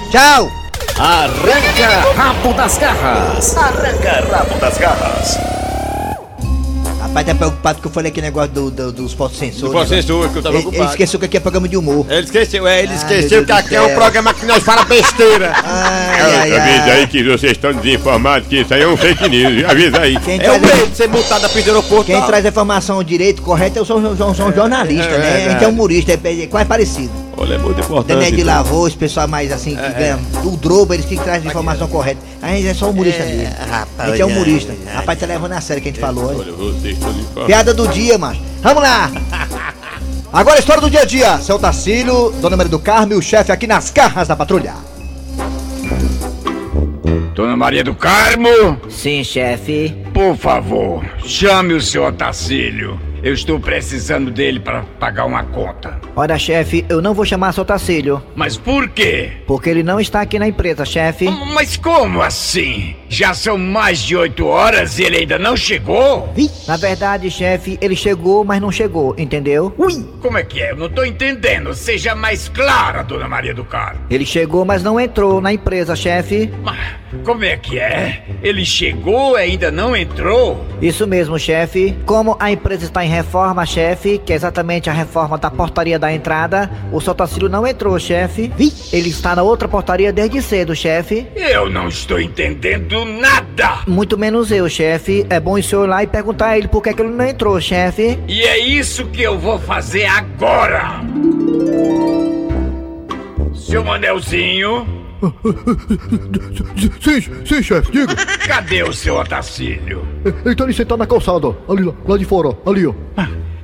Tchau. 0.10 0.52
Arranca 1.00 2.12
rabo 2.16 2.54
das 2.54 2.78
garras. 2.80 3.56
Arranca 3.56 4.36
rabo 4.36 4.60
das 4.60 4.78
garras. 4.80 5.61
Rapaz, 7.12 7.26
tá 7.28 7.36
preocupado 7.36 7.82
que 7.82 7.88
eu 7.88 7.92
falei 7.92 8.10
aquele 8.10 8.28
negócio 8.28 8.52
do, 8.52 8.72
do- 8.72 8.92
dos 8.94 9.14
postos 9.14 9.38
sensores. 9.38 9.64
Do 9.64 9.72
posto 9.72 9.90
sensor, 9.90 10.30
que 10.30 10.38
eu 10.38 10.42
tava 10.42 10.58
ele, 10.58 10.68
ele 10.72 10.86
esqueceu 10.86 11.20
que 11.20 11.26
aqui 11.26 11.36
é 11.36 11.40
programa 11.42 11.68
de 11.68 11.76
humor. 11.76 12.06
Ele 12.10 12.22
esqueceu, 12.24 12.66
é, 12.66 12.84
ele 12.84 12.94
Ah, 12.94 12.96
esqueceu 12.96 13.46
que 13.46 13.52
aqui 13.52 13.76
é 13.76 13.82
um 13.82 13.94
programa 13.94 14.34
que 14.34 14.46
nós 14.46 14.64
fala 14.64 14.86
besteira. 14.86 15.52
Ai, 15.62 16.22
ai, 16.22 16.58
Avisa 16.58 16.84
ai. 16.84 16.92
aí 16.92 17.08
que 17.08 17.22
vocês 17.24 17.52
estão 17.52 17.74
desinformados 17.74 18.48
que 18.48 18.62
isso 18.62 18.74
aí 18.74 18.82
é 18.84 18.88
um 18.88 18.96
fake 18.96 19.28
news. 19.28 19.70
Avisa 19.70 20.00
aí. 20.00 20.18
Quem 20.22 20.40
É 20.42 20.52
o 20.52 20.62
medo 20.62 20.88
de 20.90 20.96
ser 20.96 21.10
multado 21.10 21.46
a 21.46 21.50
pista 21.50 21.72
do 21.72 21.76
aeroporto. 21.78 22.06
quem 22.06 22.22
traz 22.22 22.46
a 22.46 22.50
informação 22.50 23.04
direito, 23.04 23.42
correta, 23.42 23.78
eu 23.80 23.84
sou, 23.86 24.16
sou, 24.16 24.34
sou 24.34 24.48
um 24.48 24.54
jornalista, 24.54 25.12
é 25.12 25.18
né? 25.18 25.46
A 25.48 25.50
gente 25.52 25.64
é 25.66 25.68
humorista, 25.68 26.14
é, 26.14 26.44
é 26.44 26.48
quase 26.48 26.66
parecido. 26.66 27.12
Olha, 27.38 27.56
é 27.56 27.58
muito 27.58 27.80
importante. 27.80 28.18
Dené 28.18 28.32
de 28.32 28.42
então. 28.42 28.54
Lavô, 28.56 28.88
esse 28.88 28.98
pessoal 28.98 29.28
mais 29.28 29.52
assim, 29.52 29.76
que 29.76 29.90
ganha. 29.94 30.20
O 30.44 30.58
Drobo, 30.58 30.94
eles 30.94 31.06
que 31.06 31.16
trazem 31.18 31.48
a 31.48 31.52
informação 31.52 31.88
correta. 31.88 32.20
A 32.42 32.50
gente 32.50 32.68
é 32.68 32.74
só 32.74 32.90
humorista 32.90 33.24
mesmo. 33.24 33.56
A 33.98 34.08
gente 34.10 34.22
é 34.22 34.26
humorista. 34.26 34.74
Rapaz, 34.94 35.20
tá 35.20 35.26
levando 35.26 35.54
a 35.54 35.62
sério 35.62 35.80
o 35.80 35.84
que 35.84 35.90
a 35.90 35.92
gente 35.92 36.02
falou. 36.02 36.32
hein? 36.32 36.38
Olha, 36.40 36.52
vocês. 36.52 36.98
Piada 37.46 37.74
do 37.74 37.88
dia, 37.88 38.18
macho. 38.18 38.42
Vamos 38.62 38.84
lá! 38.84 39.12
Agora 40.34 40.56
a 40.56 40.60
história 40.60 40.82
do 40.82 40.90
dia 40.90 41.02
a 41.02 41.06
dia. 41.06 41.38
Seu 41.40 41.60
Tacílio, 41.60 42.32
Dona 42.42 42.56
Maria 42.56 42.70
do 42.70 42.80
Carmo 42.80 43.14
e 43.14 43.16
o 43.16 43.22
chefe 43.22 43.52
aqui 43.52 43.68
nas 43.68 43.90
garras 43.90 44.28
da 44.28 44.36
patrulha. 44.36 44.74
Dona 47.34 47.56
Maria 47.58 47.84
do 47.84 47.96
Carmo, 47.96 48.78
Sim, 48.90 49.24
chefe. 49.24 49.96
Por 50.14 50.36
favor, 50.36 51.04
chame 51.26 51.74
o 51.74 51.82
seu 51.82 52.04
Otacílio. 52.06 53.00
Eu 53.24 53.36
estou 53.36 53.60
precisando 53.60 54.32
dele 54.32 54.60
para 54.60 54.82
pagar 55.00 55.26
uma 55.26 55.44
conta. 55.44 56.02
Ora, 56.16 56.40
chefe, 56.40 56.84
eu 56.90 57.04
não 57.04 57.14
vou 57.14 57.24
chamar 57.24 57.52
seu 57.54 57.64
Tacílio, 57.64 58.20
Mas 58.36 58.58
por 58.58 58.90
quê? 58.90 59.34
porque 59.46 59.70
ele 59.70 59.84
não 59.84 60.00
está 60.00 60.22
aqui 60.22 60.40
na 60.40 60.48
empresa, 60.48 60.84
chefe. 60.84 61.30
Mas 61.54 61.78
como 61.78 62.20
assim? 62.20 62.96
Já 63.08 63.36
são 63.36 63.60
mais 63.60 64.00
de 64.00 64.16
oito 64.16 64.48
horas 64.48 64.98
e 64.98 65.04
ele 65.04 65.18
ainda 65.18 65.38
não 65.38 65.56
chegou? 65.56 66.34
Na 66.68 66.78
verdade, 66.78 67.30
chefe, 67.30 67.78
ele 67.80 67.96
chegou, 67.96 68.44
mas 68.44 68.60
não 68.60 68.72
chegou, 68.72 69.14
entendeu? 69.16 69.70
Como 70.20 70.38
é 70.40 70.44
que 70.44 70.60
é? 70.60 70.72
Eu 70.72 70.78
não 70.78 70.90
tô 70.90 71.04
entendendo. 71.06 71.76
Seja 71.76 72.16
mais 72.16 72.50
clara, 72.50 73.04
dona 73.04 73.28
Maria 73.28 73.54
do 73.54 73.64
Carmo. 73.64 74.00
Ele 74.10 74.26
chegou, 74.26 74.66
mas 74.66 74.82
não 74.82 75.00
entrou 75.00 75.40
na 75.40 75.54
empresa, 75.54 75.96
chefe. 75.96 76.52
Mas 76.64 76.80
como 77.24 77.44
é 77.44 77.56
que 77.56 77.78
é? 77.78 78.24
Ele 78.42 78.66
chegou 78.66 79.38
e 79.38 79.42
ainda 79.44 79.70
não 79.70 79.96
entrou? 79.96 80.01
Isso 80.82 81.08
mesmo, 81.08 81.38
chefe. 81.38 81.96
Como 82.06 82.36
a 82.40 82.52
empresa 82.52 82.86
está 82.86 83.06
em 83.06 83.10
reforma, 83.10 83.66
chefe, 83.66 84.18
que 84.18 84.34
é 84.34 84.36
exatamente 84.36 84.90
a 84.90 84.94
reforma 84.94 85.38
da 85.38 85.50
portaria 85.50 86.00
da 86.00 86.12
entrada, 86.14 86.70
o 86.92 87.00
seu 87.00 87.14
Tacílio 87.14 87.50
não 87.50 87.66
entrou, 87.66 87.98
chefe. 88.00 88.52
Ele 88.92 89.10
está 89.10 89.36
na 89.36 89.44
outra 89.44 89.68
portaria 89.68 90.12
desde 90.12 90.42
cedo, 90.42 90.76
chefe. 90.76 91.28
Eu 91.36 91.70
não 91.70 91.88
estou 91.88 92.20
entendendo 92.20 93.06
nada! 93.06 93.80
Muito 93.88 94.18
menos 94.18 94.52
eu, 94.52 94.68
chefe. 94.70 95.26
É 95.30 95.40
bom 95.40 95.54
o 95.54 95.64
senhor 95.64 95.86
ir 95.86 95.90
lá 95.90 96.04
e 96.04 96.08
perguntar 96.08 96.48
a 96.50 96.58
ele 96.58 96.68
por 96.68 96.82
que, 96.82 96.90
é 96.90 96.94
que 96.94 97.02
ele 97.02 97.10
não 97.10 97.26
entrou, 97.26 97.60
chefe. 97.60 98.20
E 98.28 98.42
é 98.42 98.58
isso 98.58 99.06
que 99.08 99.22
eu 99.22 99.38
vou 99.38 99.60
fazer 99.60 100.06
agora! 100.06 101.02
Seu 103.54 103.84
Manelzinho, 103.84 105.01
Sim, 107.02 107.22
sim, 107.46 107.64
chefe, 107.64 107.92
diga. 107.92 108.16
cadê 108.48 108.84
o 108.84 108.94
seu 108.94 109.16
Otacílio? 109.18 110.08
Ele 110.46 110.56
tá 110.56 110.64
ali 110.64 110.74
sentado 110.74 110.98
na 111.00 111.08
calçada, 111.08 111.56
ali 111.70 111.84
lá, 111.84 111.94
lá 112.08 112.18
de 112.18 112.26
fora, 112.26 112.50
ali, 112.66 112.86
ó. 112.88 112.94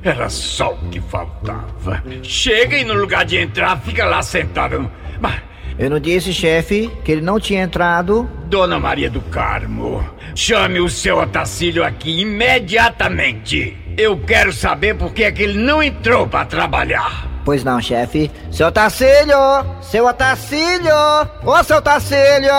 Era 0.02 0.28
só 0.28 0.72
o 0.74 0.88
que 0.88 1.00
faltava. 1.00 2.02
Chega 2.22 2.78
e 2.78 2.84
no 2.84 2.94
lugar 2.94 3.24
de 3.24 3.36
entrar, 3.36 3.80
fica 3.80 4.04
lá 4.04 4.22
sentado. 4.22 4.88
Mas, 5.20 5.34
Eu 5.78 5.90
não 5.90 5.98
disse, 6.00 6.32
chefe, 6.32 6.90
que 7.04 7.12
ele 7.12 7.20
não 7.20 7.38
tinha 7.40 7.62
entrado. 7.62 8.28
Dona 8.46 8.78
Maria 8.78 9.10
do 9.10 9.20
Carmo, 9.22 10.04
chame 10.34 10.80
o 10.80 10.88
seu 10.88 11.18
Otacílio 11.18 11.84
aqui 11.84 12.20
imediatamente. 12.20 13.76
Eu 13.96 14.16
quero 14.18 14.52
saber 14.52 14.94
por 14.94 15.12
que 15.12 15.24
é 15.24 15.32
que 15.32 15.42
ele 15.42 15.58
não 15.58 15.82
entrou 15.82 16.26
para 16.28 16.44
trabalhar. 16.46 17.27
Pois 17.48 17.64
não, 17.64 17.80
chefe. 17.80 18.30
Seu 18.52 18.70
Tacílio! 18.70 19.34
Seu 19.80 20.04
Otacílio! 20.04 20.92
Ô, 21.46 21.64
seu 21.64 21.80
Tacílio! 21.80 22.52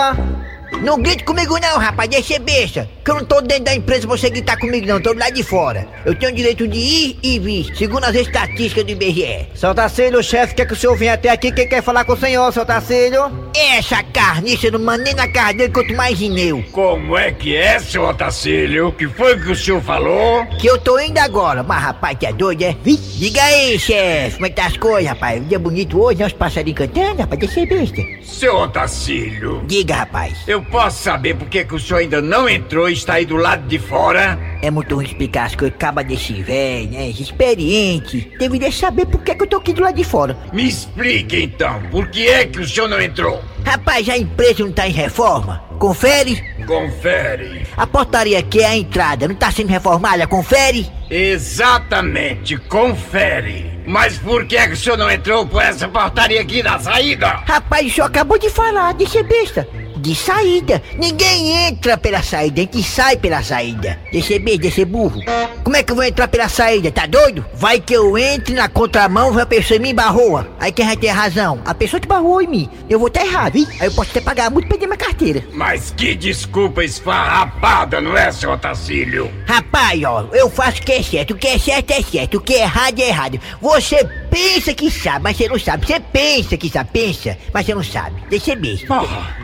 Não 0.82 1.00
grite 1.00 1.22
comigo 1.22 1.56
não, 1.60 1.78
rapaz, 1.78 2.10
deixa 2.10 2.34
ser 2.34 2.40
besta. 2.40 2.88
Que 3.04 3.10
eu 3.10 3.16
não 3.16 3.24
tô 3.24 3.40
dentro 3.40 3.64
da 3.64 3.74
empresa 3.74 4.06
pra 4.06 4.16
você 4.16 4.28
gritar 4.28 4.58
comigo 4.58 4.86
não, 4.86 5.00
tô 5.00 5.12
lá 5.12 5.30
de 5.30 5.42
fora. 5.42 5.86
Eu 6.04 6.14
tenho 6.14 6.32
direito 6.34 6.68
de 6.68 6.78
ir 6.78 7.18
e 7.22 7.38
vir, 7.38 7.74
segundo 7.76 8.04
as 8.04 8.14
estatísticas 8.14 8.84
do 8.84 8.90
IBGE. 8.92 9.46
Seu 9.54 9.74
Tacílio, 9.74 10.20
o 10.20 10.22
chefe 10.22 10.54
quer 10.54 10.66
que 10.66 10.72
o 10.72 10.76
senhor 10.76 10.96
venha 10.96 11.14
até 11.14 11.30
aqui, 11.30 11.50
quem 11.50 11.68
quer 11.68 11.82
falar 11.82 12.04
com 12.04 12.12
o 12.12 12.16
senhor, 12.16 12.52
seu 12.52 12.64
Tacílio? 12.64 13.50
Essa 13.54 14.02
carniça 14.02 14.70
não 14.70 14.78
manda 14.78 15.04
nem 15.04 15.14
na 15.14 15.28
cara 15.28 15.52
dele, 15.52 15.72
quanto 15.72 15.94
mais 15.94 16.20
em 16.20 16.38
eu. 16.38 16.62
Como 16.72 17.16
é 17.16 17.32
que 17.32 17.56
é, 17.56 17.78
seu 17.78 18.04
Otacílio? 18.04 18.88
O 18.88 18.92
que 18.92 19.08
foi 19.08 19.38
que 19.38 19.50
o 19.50 19.56
senhor 19.56 19.82
falou? 19.82 20.46
Que 20.58 20.66
eu 20.66 20.78
tô 20.78 20.98
indo 21.00 21.18
agora, 21.18 21.62
mas 21.62 21.82
rapaz, 21.82 22.18
que 22.18 22.26
é 22.26 22.32
doido, 22.32 22.62
é? 22.62 22.76
Diga 22.84 23.42
aí, 23.42 23.78
chefe, 23.78 24.34
como 24.34 24.46
é 24.46 24.50
que 24.50 24.56
tá 24.56 24.66
as 24.66 24.76
coisas, 24.76 25.08
rapaz? 25.08 25.40
Um 25.40 25.44
dia 25.44 25.58
bonito 25.58 26.00
hoje, 26.00 26.18
né? 26.18 26.26
Os 26.26 26.32
passarinhos 26.32 26.78
cantando, 26.78 27.20
rapaz, 27.20 27.38
deixa 27.40 27.54
ser 27.54 27.66
besta. 27.66 28.02
Seu 28.22 28.56
Otacílio. 28.56 29.62
Diga, 29.66 29.96
rapaz. 29.96 30.38
Eu 30.46 30.62
posso 30.62 31.02
saber 31.02 31.34
por 31.34 31.48
que, 31.48 31.64
que 31.64 31.74
o 31.74 31.78
senhor 31.78 32.00
ainda 32.00 32.22
não 32.22 32.48
entrou 32.48 32.88
e 32.88 32.92
está 33.00 33.14
aí 33.14 33.24
do 33.26 33.36
lado 33.36 33.66
de 33.66 33.78
fora? 33.78 34.38
É 34.62 34.70
muito 34.70 34.94
ruim 34.94 35.04
explicar 35.04 35.46
as 35.46 35.54
coisas, 35.54 35.74
acaba 35.74 36.04
desse 36.04 36.34
velho, 36.42 36.90
né? 36.90 37.08
Experiente. 37.08 38.30
Deveria 38.38 38.70
saber 38.70 39.06
por 39.06 39.22
que, 39.22 39.34
que 39.34 39.42
eu 39.42 39.46
tô 39.46 39.56
aqui 39.56 39.72
do 39.72 39.82
lado 39.82 39.96
de 39.96 40.04
fora. 40.04 40.36
Me 40.52 40.68
explique 40.68 41.42
então, 41.42 41.82
por 41.90 42.08
que 42.08 42.28
é 42.28 42.46
que 42.46 42.60
o 42.60 42.68
senhor 42.68 42.88
não 42.88 43.00
entrou? 43.00 43.42
Rapaz, 43.64 44.08
a 44.08 44.16
empresa 44.16 44.62
não 44.62 44.72
tá 44.72 44.86
em 44.86 44.92
reforma? 44.92 45.62
Confere? 45.78 46.42
Confere. 46.66 47.66
A 47.76 47.86
portaria 47.86 48.42
que 48.42 48.60
é 48.60 48.66
a 48.66 48.76
entrada 48.76 49.26
não 49.26 49.34
tá 49.34 49.50
sendo 49.50 49.68
reformada? 49.68 50.26
Confere? 50.26 50.90
Exatamente, 51.10 52.56
confere. 52.56 53.80
Mas 53.86 54.18
por 54.18 54.44
que 54.44 54.56
é 54.56 54.66
que 54.66 54.74
o 54.74 54.76
senhor 54.76 54.98
não 54.98 55.10
entrou 55.10 55.46
por 55.46 55.62
essa 55.62 55.88
portaria 55.88 56.40
aqui 56.40 56.62
da 56.62 56.78
saída? 56.78 57.40
Rapaz, 57.46 57.86
o 57.86 57.90
senhor 57.90 58.06
acabou 58.06 58.38
de 58.38 58.50
falar, 58.50 58.92
de 58.92 59.08
ser 59.08 59.22
besta. 59.24 59.66
De 60.00 60.14
saída. 60.14 60.82
Ninguém 60.98 61.68
entra 61.68 61.98
pela 61.98 62.22
saída, 62.22 62.62
a 62.62 62.64
gente 62.64 62.82
sai 62.82 63.16
pela 63.16 63.42
saída. 63.42 63.98
De 64.10 64.22
ser 64.22 64.38
besta, 64.38 64.62
de 64.62 64.70
ser 64.70 64.86
burro. 64.86 65.20
Como 65.62 65.76
é 65.76 65.82
que 65.82 65.92
eu 65.92 65.96
vou 65.96 66.04
entrar 66.04 66.26
pela 66.26 66.48
saída? 66.48 66.90
Tá 66.90 67.06
doido? 67.06 67.44
Vai 67.54 67.78
que 67.80 67.92
eu 67.92 68.16
entre 68.16 68.54
na 68.54 68.68
contramão 68.68 69.36
e 69.36 69.40
a 69.40 69.46
pessoa 69.46 69.78
me 69.78 69.92
barroa. 69.92 70.48
Aí 70.58 70.72
quem 70.72 70.86
vai 70.86 70.96
ter 70.96 71.08
razão? 71.08 71.60
A 71.64 71.74
pessoa 71.74 72.00
que 72.00 72.08
barrou 72.08 72.40
em 72.40 72.46
mim. 72.46 72.68
Eu 72.88 72.98
vou 72.98 73.08
estar 73.08 73.24
errado, 73.24 73.56
hein? 73.56 73.66
Aí 73.78 73.86
eu 73.86 73.92
posso 73.92 74.10
até 74.10 74.20
pagar 74.20 74.50
muito 74.50 74.64
e 74.64 74.68
perder 74.68 74.86
minha 74.86 74.96
carteira. 74.96 75.44
Mas 75.52 75.92
que 75.94 76.14
desculpa 76.14 76.82
esfarrapada, 76.82 78.00
não 78.00 78.16
é, 78.16 78.32
seu 78.32 78.50
Otacílio? 78.50 79.30
Rapaz, 79.46 80.02
ó, 80.02 80.26
eu 80.32 80.48
faço 80.48 80.80
o 80.80 80.84
que 80.84 80.92
é 80.92 81.02
certo, 81.02 81.32
o 81.32 81.36
que 81.36 81.46
é 81.46 81.58
certo 81.58 81.90
é 81.90 82.02
certo, 82.02 82.38
o 82.38 82.40
que 82.40 82.54
é 82.54 82.62
errado 82.62 82.98
é 82.98 83.08
errado. 83.08 83.40
Você 83.60 84.08
pensa 84.30 84.72
que 84.72 84.90
sabe, 84.90 85.24
mas 85.24 85.36
você 85.36 85.48
não 85.48 85.58
sabe. 85.58 85.86
Você 85.86 86.00
pensa 86.00 86.56
que 86.56 86.68
sabe, 86.68 86.90
pensa, 86.92 87.36
mas 87.52 87.66
você 87.66 87.74
não 87.74 87.82
sabe. 87.82 88.22
Deixa 88.30 88.54
besta. 88.56 88.86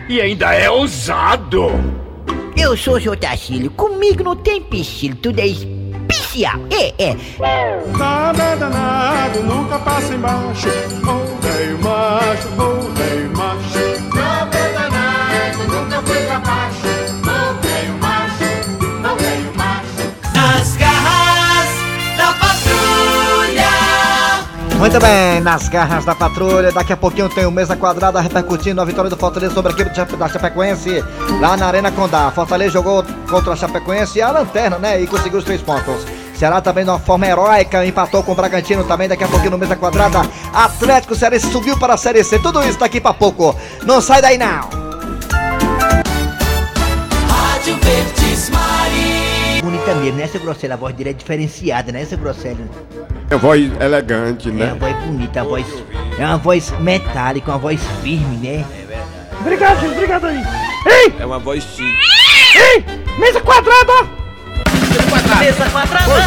E 0.09 0.21
ainda 0.21 0.55
é 0.55 0.71
ousado. 0.71 1.69
Eu 2.57 2.77
sou 2.77 2.97
o 2.97 3.01
seu 3.01 3.17
Tacílio, 3.17 3.71
comigo 3.71 4.25
não 4.25 4.35
tem 4.35 4.63
piscílio, 4.63 5.17
tudo 5.17 5.41
é 5.41 5.47
especial. 5.47 6.59
É, 6.71 6.95
é. 6.99 7.17
Nada 7.97 8.43
é 8.43 8.57
danado, 8.57 9.43
nunca 9.43 9.79
passa 9.79 10.15
embaixo. 10.15 10.69
Ô 10.69 11.41
velho 11.47 11.79
macho, 11.83 12.49
ô 12.49 12.81
velho 12.95 13.37
macho. 13.37 14.17
Nada 14.17 14.57
é 14.57 14.73
danado, 14.73 15.59
nunca 15.69 16.03
foi 16.03 16.21
pra 16.25 16.39
baixo. 16.39 16.76
Muito 24.79 25.01
bem, 25.01 25.41
nas 25.41 25.69
garras 25.69 26.05
da 26.05 26.15
patrulha, 26.15 26.71
daqui 26.71 26.93
a 26.93 26.97
pouquinho 26.97 27.29
tem 27.29 27.47
o 27.47 27.51
Mesa 27.51 27.75
Quadrada 27.75 28.21
repercutindo 28.21 28.81
a 28.81 28.85
vitória 28.85 29.11
do 29.11 29.17
Fortaleza 29.17 29.55
sobre 29.55 29.73
a 29.73 29.75
equipe 29.75 30.17
da 30.17 30.29
Chapecoense 30.29 31.03
lá 31.41 31.57
na 31.57 31.67
Arena 31.67 31.91
Condá. 31.91 32.31
Fortaleza 32.31 32.73
jogou 32.73 33.05
contra 33.29 33.55
a 33.55 33.57
Chapecoense 33.57 34.19
e 34.19 34.23
a 34.23 34.31
Lanterna, 34.31 34.79
né? 34.79 35.01
E 35.01 35.07
conseguiu 35.07 35.39
os 35.39 35.45
três 35.45 35.63
pontos. 35.63 36.07
Ceará 36.35 36.61
também 36.61 36.85
de 36.85 36.91
uma 36.91 36.99
forma 36.99 37.27
heróica, 37.27 37.85
empatou 37.87 38.23
com 38.23 38.33
o 38.33 38.35
Bragantino 38.35 38.85
também, 38.85 39.09
daqui 39.09 39.25
a 39.25 39.29
pouquinho 39.29 39.53
no 39.53 39.59
Mesa 39.59 39.75
Quadrada. 39.75 40.21
Atlético 40.53 41.15
Cearense 41.15 41.51
subiu 41.51 41.79
para 41.79 41.95
a 41.95 41.97
Série 41.97 42.23
C, 42.23 42.39
tudo 42.39 42.63
isso 42.63 42.79
daqui 42.79 43.01
pra 43.01 43.15
pouco. 43.15 43.57
Não 43.83 44.01
sai 44.03 44.21
daí 44.21 44.37
não! 44.37 44.69
Rádio 47.29 47.77
Verdes 47.83 48.51
Mari. 48.51 49.63
Bonita 49.63 49.95
mesmo, 49.95 50.19
né? 50.19 50.25
Essa 50.25 50.39
grosselha, 50.39 50.75
a 50.75 50.77
voz 50.77 50.95
dele 50.95 51.11
é 51.11 51.13
diferenciada, 51.15 51.91
né? 51.91 52.03
Essa 52.03 52.17
grosselha. 52.17 52.69
É 53.29 53.35
uma 53.35 53.39
voz 53.41 53.71
elegante, 53.81 54.49
É 54.49 54.53
uma 54.53 54.65
né? 54.67 54.77
voz 54.79 54.97
bonita, 55.05 55.41
a 55.41 55.45
voz. 55.45 55.67
É 56.19 56.25
uma 56.25 56.39
voz 56.39 56.71
metálica, 56.81 57.51
uma 57.53 57.59
voz 57.59 57.81
firme, 58.03 58.37
né? 58.37 58.65
Obrigado, 59.41 59.81
gente, 59.81 59.93
obrigado 59.95 60.27
aí. 60.27 60.43
Ei, 60.87 61.13
É 61.19 61.27
uma 61.27 61.39
voz 61.39 61.65
sim. 61.65 61.91
ei, 62.55 62.85
mesa 63.19 63.41
quadrada. 63.41 63.93
Mesa 65.41 65.65
quadrada. 65.71 66.27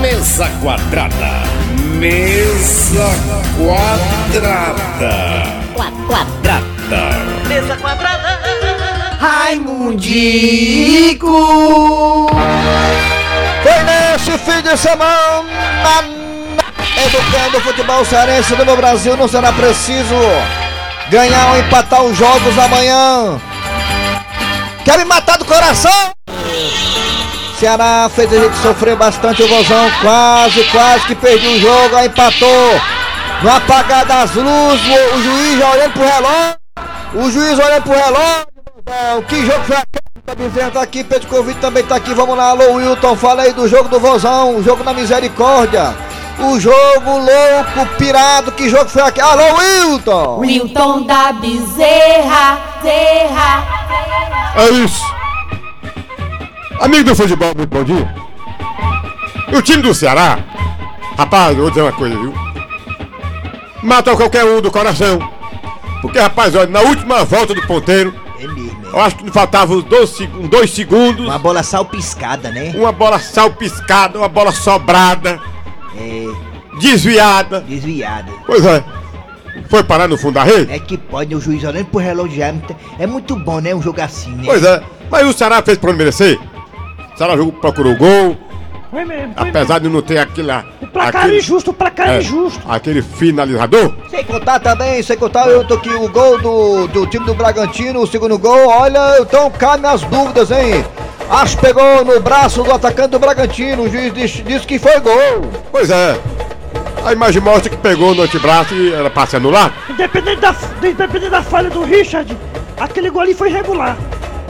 Mesa 0.00 0.48
quadrada. 0.60 1.42
Mesa 1.98 3.08
quadrada. 3.56 5.12
Quadrada. 6.08 6.60
Mesa 7.48 7.76
quadrada. 7.76 8.40
Raimundico! 9.20 11.28
Foi 13.62 13.78
nesse 14.30 14.38
fim 14.38 14.62
de 14.62 14.76
semana, 14.76 15.44
educando 17.04 17.58
o 17.58 17.60
futebol 17.62 18.04
cearense 18.04 18.54
do 18.54 18.64
meu 18.64 18.76
Brasil, 18.76 19.16
não 19.16 19.26
será 19.26 19.52
preciso 19.52 20.14
ganhar 21.10 21.50
ou 21.50 21.58
empatar 21.58 22.02
os 22.04 22.16
jogos 22.16 22.58
amanhã. 22.58 23.40
Quer 24.84 24.98
me 24.98 25.04
matar 25.04 25.36
do 25.36 25.44
coração? 25.44 26.12
Ceará 27.58 28.08
fez 28.14 28.32
a 28.32 28.38
gente 28.38 28.56
sofrer 28.58 28.96
bastante 28.96 29.42
o 29.42 29.48
vozão, 29.48 29.90
quase, 30.00 30.62
quase 30.64 31.06
que 31.06 31.14
perdeu 31.14 31.50
o 31.50 31.60
jogo, 31.60 31.96
aí 31.96 32.06
empatou. 32.06 32.80
No 33.42 33.50
apagar 33.50 34.04
das 34.04 34.34
luzes, 34.34 34.86
o, 34.86 35.16
o 35.16 35.22
juiz 35.22 35.64
olhando 35.64 35.92
pro 35.92 36.02
relógio, 36.02 36.56
o 37.14 37.30
juiz 37.30 37.58
olhando 37.58 37.82
pro 37.82 37.92
relógio. 37.92 38.46
Que 39.28 39.44
jogo 39.44 39.64
foi 39.64 39.76
aquele? 39.76 40.09
Tá 40.30 40.34
dizendo 40.34 40.78
aqui, 40.78 41.02
Pedro 41.02 41.26
Convite 41.26 41.58
também 41.58 41.82
tá 41.82 41.96
aqui. 41.96 42.14
Vamos 42.14 42.36
lá, 42.36 42.50
alô 42.50 42.74
Wilton. 42.74 43.16
Fala 43.16 43.42
aí 43.42 43.52
do 43.52 43.66
jogo 43.66 43.88
do 43.88 43.98
Vozão, 43.98 44.58
o 44.58 44.62
jogo 44.62 44.84
na 44.84 44.94
misericórdia. 44.94 45.92
O 46.38 46.60
jogo 46.60 47.18
louco, 47.18 47.96
pirado, 47.98 48.52
que 48.52 48.68
jogo 48.68 48.88
foi 48.88 49.02
aquele? 49.02 49.26
Alô 49.26 49.56
Wilton! 49.58 50.38
Wilton 50.38 51.02
da 51.02 51.32
Bezerra, 51.32 52.60
Zerra. 52.80 53.64
É 54.54 54.70
isso. 54.70 55.04
Amigo 56.78 57.10
do 57.10 57.16
futebol, 57.16 57.52
muito 57.56 57.68
bom 57.68 57.82
dia. 57.82 58.14
E 59.50 59.56
o 59.56 59.62
time 59.62 59.82
do 59.82 59.92
Ceará, 59.92 60.38
rapaz, 61.18 61.56
eu 61.56 61.62
vou 61.62 61.70
dizer 61.70 61.82
uma 61.82 61.92
coisa, 61.92 62.16
viu? 62.16 62.32
Mata 63.82 64.14
qualquer 64.14 64.44
um 64.44 64.60
do 64.60 64.70
coração. 64.70 65.18
Porque, 66.00 66.20
rapaz, 66.20 66.54
olha, 66.54 66.70
na 66.70 66.82
última 66.82 67.24
volta 67.24 67.52
do 67.52 67.66
ponteiro, 67.66 68.14
eu 68.92 69.00
acho 69.00 69.16
que 69.16 69.30
faltava 69.30 69.72
uns 69.74 69.84
dois, 69.84 70.16
dois 70.50 70.70
segundos. 70.70 71.24
Uma 71.26 71.38
bola 71.38 71.62
salpiscada, 71.62 72.50
né? 72.50 72.72
Uma 72.74 72.92
bola 72.92 73.18
salpiscada, 73.18 74.18
uma 74.18 74.28
bola 74.28 74.52
sobrada, 74.52 75.40
É. 75.96 76.26
desviada. 76.80 77.60
Desviada. 77.60 78.30
Pois 78.46 78.64
é. 78.64 78.82
Foi 79.68 79.82
parar 79.84 80.08
no 80.08 80.16
fundo 80.16 80.34
da 80.34 80.42
rede? 80.44 80.72
É 80.72 80.78
que 80.78 80.96
pode, 80.96 81.34
o 81.34 81.40
juiz 81.40 81.62
olhando 81.64 81.86
pro 81.86 82.00
relógio 82.00 82.42
é 82.42 82.52
muito, 82.52 82.76
é 82.98 83.06
muito 83.06 83.36
bom, 83.36 83.60
né? 83.60 83.74
Um 83.74 83.82
jogo 83.82 84.00
assim, 84.00 84.30
né? 84.32 84.42
Pois 84.46 84.62
é. 84.64 84.82
Mas 85.10 85.26
o 85.26 85.32
Ceará 85.32 85.62
fez 85.62 85.78
por 85.78 85.92
merecer. 85.92 86.38
Ceará 87.16 87.36
jogou, 87.36 87.52
procurou 87.52 87.96
gol. 87.96 88.36
Foi 88.90 89.04
mesmo. 89.04 89.34
Foi 89.34 89.48
Apesar 89.48 89.78
de 89.78 89.88
não 89.88 90.02
ter 90.02 90.18
aquela. 90.18 90.64
O 90.82 90.86
placar 90.88 91.30
injusto, 91.30 91.70
o 91.70 91.74
placar 91.74 92.08
é, 92.08 92.18
injusto. 92.18 92.60
Aquele 92.68 93.00
finalizador. 93.00 93.92
Sem 94.10 94.24
contar 94.24 94.58
também, 94.58 95.02
sem 95.02 95.16
contar, 95.16 95.46
eu 95.48 95.64
tô 95.64 95.74
aqui 95.74 95.90
o 95.90 96.08
gol 96.08 96.38
do, 96.40 96.88
do 96.88 97.06
time 97.06 97.24
do 97.24 97.34
Bragantino, 97.34 98.00
o 98.00 98.06
segundo 98.06 98.36
gol, 98.36 98.68
olha, 98.68 99.20
então 99.20 99.48
cabe 99.50 99.86
as 99.86 100.02
dúvidas, 100.02 100.50
hein? 100.50 100.84
Acho 101.30 101.56
que 101.56 101.66
pegou 101.66 102.04
no 102.04 102.20
braço 102.20 102.62
do 102.64 102.72
atacante 102.72 103.10
do 103.10 103.20
Bragantino, 103.20 103.84
o 103.84 103.88
juiz 103.88 104.12
disse, 104.12 104.42
disse 104.42 104.66
que 104.66 104.80
foi 104.80 104.98
gol. 104.98 105.48
Pois 105.70 105.88
é. 105.88 106.18
A 107.04 107.12
imagem 107.12 107.40
mostra 107.40 107.70
que 107.70 107.76
pegou 107.76 108.14
no 108.14 108.22
antebraço 108.22 108.74
e 108.74 108.92
era 108.92 109.08
pra 109.08 109.26
se 109.26 109.36
anular. 109.36 109.72
Independente 109.88 110.40
da, 110.40 110.54
independente 110.82 111.30
da 111.30 111.42
falha 111.42 111.70
do 111.70 111.82
Richard, 111.84 112.36
aquele 112.78 113.08
gol 113.08 113.22
ali 113.22 113.34
foi 113.34 113.48
regular. 113.48 113.96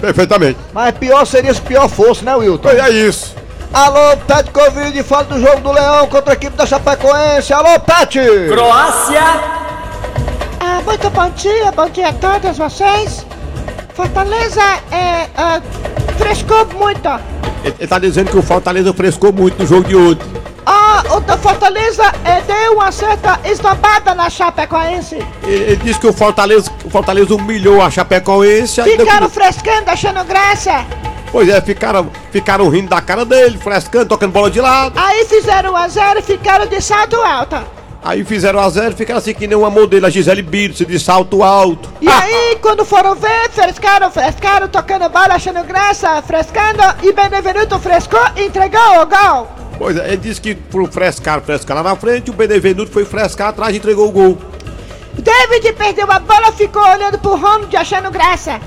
Perfeitamente. 0.01 0.59
Mas 0.73 0.97
pior 0.97 1.27
seria 1.27 1.53
se 1.53 1.61
pior 1.61 1.89
fosse, 1.89 2.25
né, 2.25 2.35
Wilton? 2.35 2.71
Pois 2.71 2.79
é 2.79 2.91
isso. 2.91 3.37
Alô, 3.73 4.17
Pet 4.27 4.51
Covid, 4.51 5.03
fala 5.05 5.25
do 5.25 5.41
jogo 5.41 5.61
do 5.61 5.73
Leão 5.73 6.07
contra 6.09 6.33
a 6.33 6.35
equipe 6.35 6.57
da 6.57 6.67
Chapecoense. 6.67 7.53
Alô, 7.53 7.79
Pet! 7.81 8.19
Croácia! 8.49 9.23
Ah, 10.61 10.81
muito 10.85 11.09
bom 11.11 11.31
dia, 11.31 11.71
bom 11.73 11.89
dia 11.89 12.09
a 12.09 12.13
todos 12.13 12.59
vocês. 12.59 13.25
Fortaleza 13.95 14.61
é, 14.91 14.97
é, 14.97 15.63
frescou 16.19 16.67
muito. 16.75 17.09
Ele, 17.63 17.75
ele 17.79 17.87
tá 17.89 17.99
dizendo 17.99 18.31
que 18.31 18.39
o 18.39 18.43
Fortaleza 18.43 18.93
frescou 18.93 19.33
muito 19.33 19.61
no 19.63 19.67
jogo 19.69 19.85
de 19.89 19.95
ontem. 19.97 20.27
Ah, 20.67 21.03
o 21.13 21.21
da 21.21 21.37
Fortaleza 21.39 22.03
é, 22.25 22.41
deu 22.43 22.75
uma 22.75 22.91
certa 22.91 23.39
esnobada 23.45 24.15
na 24.15 24.29
Chapecoense. 24.29 25.17
Ele, 25.45 25.55
ele 25.65 25.77
disse 25.77 26.01
que 26.01 26.07
o 26.09 26.13
Fortaleza, 26.13 26.71
o 26.85 26.91
Fortaleza 26.91 27.35
humilhou 27.35 27.81
a 27.81 27.91
Chapecoense. 27.91 28.83
Ficaram 28.83 29.21
deu- 29.21 29.31
frescando, 29.31 29.89
achando 29.91 30.25
graça. 30.25 30.85
Pois 31.33 31.49
é, 31.49 31.61
ficaram, 31.61 32.11
ficaram 32.33 32.69
rindo 32.69 32.89
da 32.89 33.01
cara 33.01 33.25
dele, 33.25 33.59
frescando, 33.59 34.07
tocando 34.07 34.33
bola 34.33 34.51
de 34.51 34.61
lado. 34.61 34.99
Aí 34.99 35.25
fizeram 35.27 35.73
1 35.73 35.77
a 35.77 35.89
0 35.89 36.19
e 36.19 36.23
ficaram 36.23 36.67
de 36.67 36.81
salto 36.81 37.17
alto. 37.17 37.57
Aí 38.03 38.25
fizeram 38.25 38.61
a 38.61 38.69
zero, 38.71 38.97
ficaram 38.97 39.19
assim 39.19 39.35
que 39.35 39.47
nem 39.47 39.57
uma 39.57 39.69
modelo, 39.69 40.07
a 40.07 40.11
Gisele 40.11 40.41
Bündchen, 40.41 40.87
de 40.87 40.99
salto 40.99 41.43
alto. 41.43 41.91
E 42.01 42.09
aí, 42.09 42.57
quando 42.63 42.83
foram 42.83 43.15
ver, 43.15 43.51
frescaram, 43.51 44.11
frescaram, 44.11 44.69
tocando 44.69 45.09
bola, 45.11 45.35
achando 45.35 45.63
graça, 45.65 46.23
frescando, 46.23 46.83
e 47.03 47.13
Benevenuto 47.13 47.79
frescou 47.79 48.21
e 48.37 48.45
entregou 48.45 49.03
o 49.03 49.07
gol. 49.07 49.49
Pois 49.77 49.99
é, 49.99 50.09
ele 50.09 50.17
disse 50.17 50.41
que 50.41 50.57
frescar, 50.91 51.43
frescar 51.43 51.77
lá 51.77 51.83
na 51.83 51.97
frente, 51.97 52.31
o 52.31 52.35
Benevenuto 52.35 52.91
foi 52.91 53.05
frescar 53.05 53.49
atrás 53.49 53.75
e 53.75 53.77
entregou 53.77 54.09
o 54.09 54.13
gol. 54.13 54.39
David 55.13 55.73
perdeu 55.75 56.11
a 56.11 56.19
bola, 56.21 56.53
ficou 56.53 56.83
olhando 56.83 57.19
pro 57.19 57.37
Ronald, 57.37 57.77
achando 57.77 58.11
graça. 58.11 58.61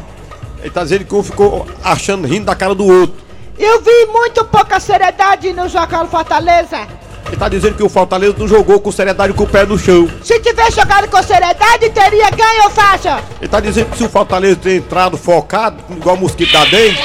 Ele 0.63 0.71
tá 0.71 0.81
dizendo 0.81 1.03
que 1.03 1.13
um 1.13 1.21
ficou 1.21 1.67
achando, 1.83 2.25
rindo 2.25 2.45
da 2.45 2.55
cara 2.55 2.73
do 2.73 2.85
outro. 2.85 3.21
Eu 3.59 3.81
vi 3.81 4.05
muito 4.05 4.45
pouca 4.45 4.79
seriedade 4.79 5.51
no 5.51 5.67
jogo 5.67 5.97
do 5.97 6.07
Fortaleza. 6.07 6.87
Ele 7.27 7.35
tá 7.35 7.49
dizendo 7.49 7.75
que 7.75 7.83
o 7.83 7.89
Fortaleza 7.89 8.35
não 8.37 8.47
jogou 8.47 8.79
com 8.79 8.89
seriedade 8.89 9.33
com 9.33 9.43
o 9.43 9.47
pé 9.47 9.65
no 9.65 9.77
chão. 9.77 10.09
Se 10.23 10.39
tivesse 10.39 10.77
jogado 10.79 11.09
com 11.09 11.21
seriedade, 11.21 11.89
teria 11.89 12.29
ganho 12.29 12.69
fácil. 12.69 13.11
Ele 13.41 13.49
tá 13.49 13.59
dizendo 13.59 13.89
que 13.91 13.97
se 13.97 14.05
o 14.05 14.09
Fortaleza 14.09 14.55
ter 14.55 14.77
entrado 14.77 15.17
focado, 15.17 15.77
igual 15.89 16.15
o 16.15 16.19
mosquito 16.19 16.53
da 16.53 16.63
dengue, 16.63 16.97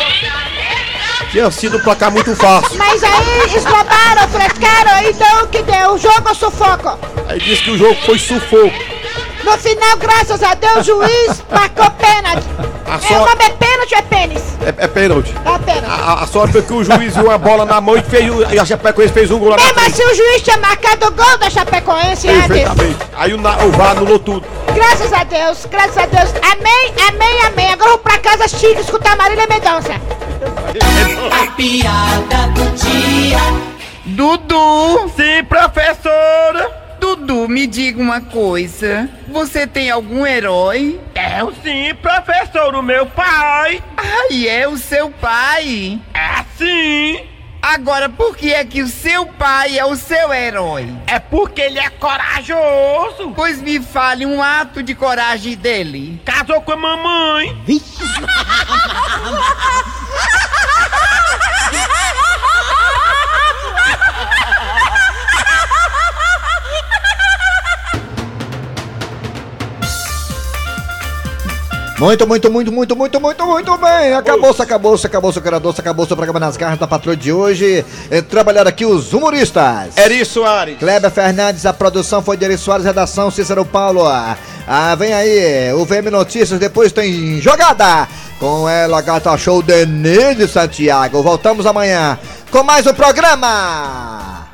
tinha 1.33 1.51
sido 1.51 1.79
um 1.79 1.81
placar 1.81 2.13
muito 2.13 2.37
fácil. 2.37 2.79
Mas 2.79 3.03
aí 3.03 3.57
esnobaram, 3.57 4.29
frescaram, 4.29 5.09
então 5.11 5.45
o 5.45 5.49
que 5.49 5.63
deu? 5.63 5.95
O 5.95 5.99
jogo 5.99 6.33
sufoco. 6.33 6.97
Aí 7.27 7.41
disse 7.41 7.65
que 7.65 7.71
o 7.73 7.79
jogo 7.79 7.97
foi 8.07 8.19
sufoco. 8.21 8.98
No 9.51 9.57
final, 9.59 9.97
graças 9.97 10.43
a 10.43 10.55
Deus, 10.55 10.79
o 10.79 10.83
juiz 10.83 11.43
marcou 11.51 11.91
pênalti. 11.93 12.47
A 12.87 12.93
É, 12.95 12.97
o 12.97 13.01
sorte 13.01 13.31
nome 13.35 13.45
é 13.45 13.51
pênalti 13.51 13.93
ou 13.95 13.99
é 13.99 14.03
pênis? 14.03 14.43
é, 14.63 14.85
é 14.85 14.89
pênalti. 14.89 15.35
É 15.45 15.59
pênalti. 15.59 15.87
A, 15.91 16.23
a 16.23 16.27
sorte 16.27 16.53
foi 16.53 16.63
que 16.63 16.73
o 16.73 16.85
juiz 16.85 17.15
viu 17.17 17.31
a 17.31 17.39
bola 17.39 17.65
na 17.65 17.81
mão 17.81 17.97
e, 17.97 18.03
fez, 18.03 18.31
o- 18.31 18.43
e 18.53 18.59
a 18.59 18.65
Chapecoense 18.65 19.13
fez 19.13 19.31
um 19.31 19.39
gol 19.39 19.51
lá 19.51 19.57
na 19.57 19.63
Mesmo 19.63 19.79
frente. 19.81 19.93
assim, 20.03 20.05
o 20.05 20.15
juiz 20.15 20.43
tinha 20.43 20.57
marcado 20.59 21.07
o 21.07 21.11
gol 21.13 21.39
da 21.39 21.49
Chapecoense 21.51 22.29
antes. 22.29 22.47
Perfeitamente. 22.47 22.97
Aí 23.17 23.33
o, 23.35 23.39
na- 23.39 23.57
o 23.65 23.71
VAR 23.73 23.91
anulou 23.93 24.19
tudo. 24.19 24.45
Graças 24.75 25.13
a 25.13 25.25
Deus, 25.25 25.67
graças 25.71 25.97
a 25.99 26.07
Deus. 26.07 26.31
Amém, 26.53 26.95
amém, 27.09 27.47
amém. 27.47 27.73
Agora 27.73 27.91
eu 27.91 27.95
vou 27.95 27.99
pra 27.99 28.19
casa 28.19 28.49
chique 28.49 28.81
escutar 28.81 29.17
Marília 29.17 29.47
Mendonça. 29.49 29.93
A 31.33 31.47
piada 31.53 32.49
do 32.55 32.71
dia. 32.77 33.39
Dudu! 34.05 35.11
Sim, 35.17 35.45
professora! 35.49 36.78
Dudu, 37.17 37.49
me 37.49 37.67
diga 37.67 38.03
uma 38.03 38.21
coisa. 38.21 39.09
Você 39.29 39.67
tem 39.67 39.91
algum 39.91 40.27
herói? 40.27 41.01
Eu 41.39 41.55
sim, 41.63 41.95
professor, 42.03 42.75
o 42.75 42.83
meu 42.83 43.07
pai. 43.07 43.83
Ai, 43.97 44.47
é 44.47 44.69
o 44.69 44.77
seu 44.77 45.11
pai? 45.11 45.99
É 46.13 46.45
sim. 46.59 47.21
Agora, 47.63 48.11
por 48.11 48.37
que 48.37 48.53
é 48.53 48.63
que 48.63 48.83
o 48.83 48.89
seu 48.89 49.25
pai 49.25 49.79
é 49.79 49.87
o 49.87 49.97
seu 49.97 50.35
herói? 50.35 50.95
É 51.07 51.19
porque 51.19 51.63
ele 51.63 51.79
é 51.79 51.89
corajoso. 51.89 53.33
Pois 53.35 53.63
me 53.63 53.81
fale 53.81 54.27
um 54.27 54.43
ato 54.43 54.83
de 54.83 54.95
coragem 54.95 55.57
dele. 55.57 56.21
Casou 56.27 56.61
com 56.61 56.73
a 56.73 56.77
mamãe. 56.77 57.59
Vixe. 57.65 58.05
Muito, 71.99 72.29
muito, 72.29 72.49
muito, 72.49 72.71
muito, 72.73 72.95
muito, 72.97 73.21
muito, 73.21 73.45
muito 73.45 73.77
bem. 73.77 74.15
Acabou-se, 74.15 74.63
acabou-se, 74.63 75.05
acabou-se 75.05 75.39
o 75.39 75.43
Caradoce, 75.43 75.81
acabou-se 75.81 76.13
o 76.13 76.17
programa 76.17 76.39
nas 76.39 76.57
garras 76.57 76.79
da 76.79 76.87
patrulha 76.87 77.17
de 77.17 77.33
hoje. 77.33 77.85
Eh, 78.09 78.23
Trabalharam 78.23 78.69
aqui 78.69 78.87
os 78.87 79.13
humoristas. 79.13 79.97
Eri 79.97 80.25
Soares. 80.25 80.79
Kleber 80.79 81.11
Fernandes, 81.11 81.67
a 81.67 81.73
produção 81.73 82.23
foi 82.23 82.37
de 82.37 82.45
Eri 82.45 82.57
Soares, 82.57 82.87
redação 82.87 83.33
Cícero 83.33 83.65
Paulo. 83.65 84.07
Ah, 84.07 84.95
vem 84.97 85.13
aí, 85.13 85.73
o 85.73 85.85
VM 85.85 86.09
Notícias, 86.09 86.61
depois 86.61 86.93
tem 86.93 87.41
jogada. 87.41 88.07
Com 88.39 88.69
ela, 88.69 89.01
gata 89.01 89.37
show 89.37 89.61
Denise 89.61 90.47
Santiago. 90.47 91.21
Voltamos 91.21 91.67
amanhã 91.67 92.17
com 92.53 92.63
mais 92.63 92.87
um 92.87 92.95
programa. 92.95 94.47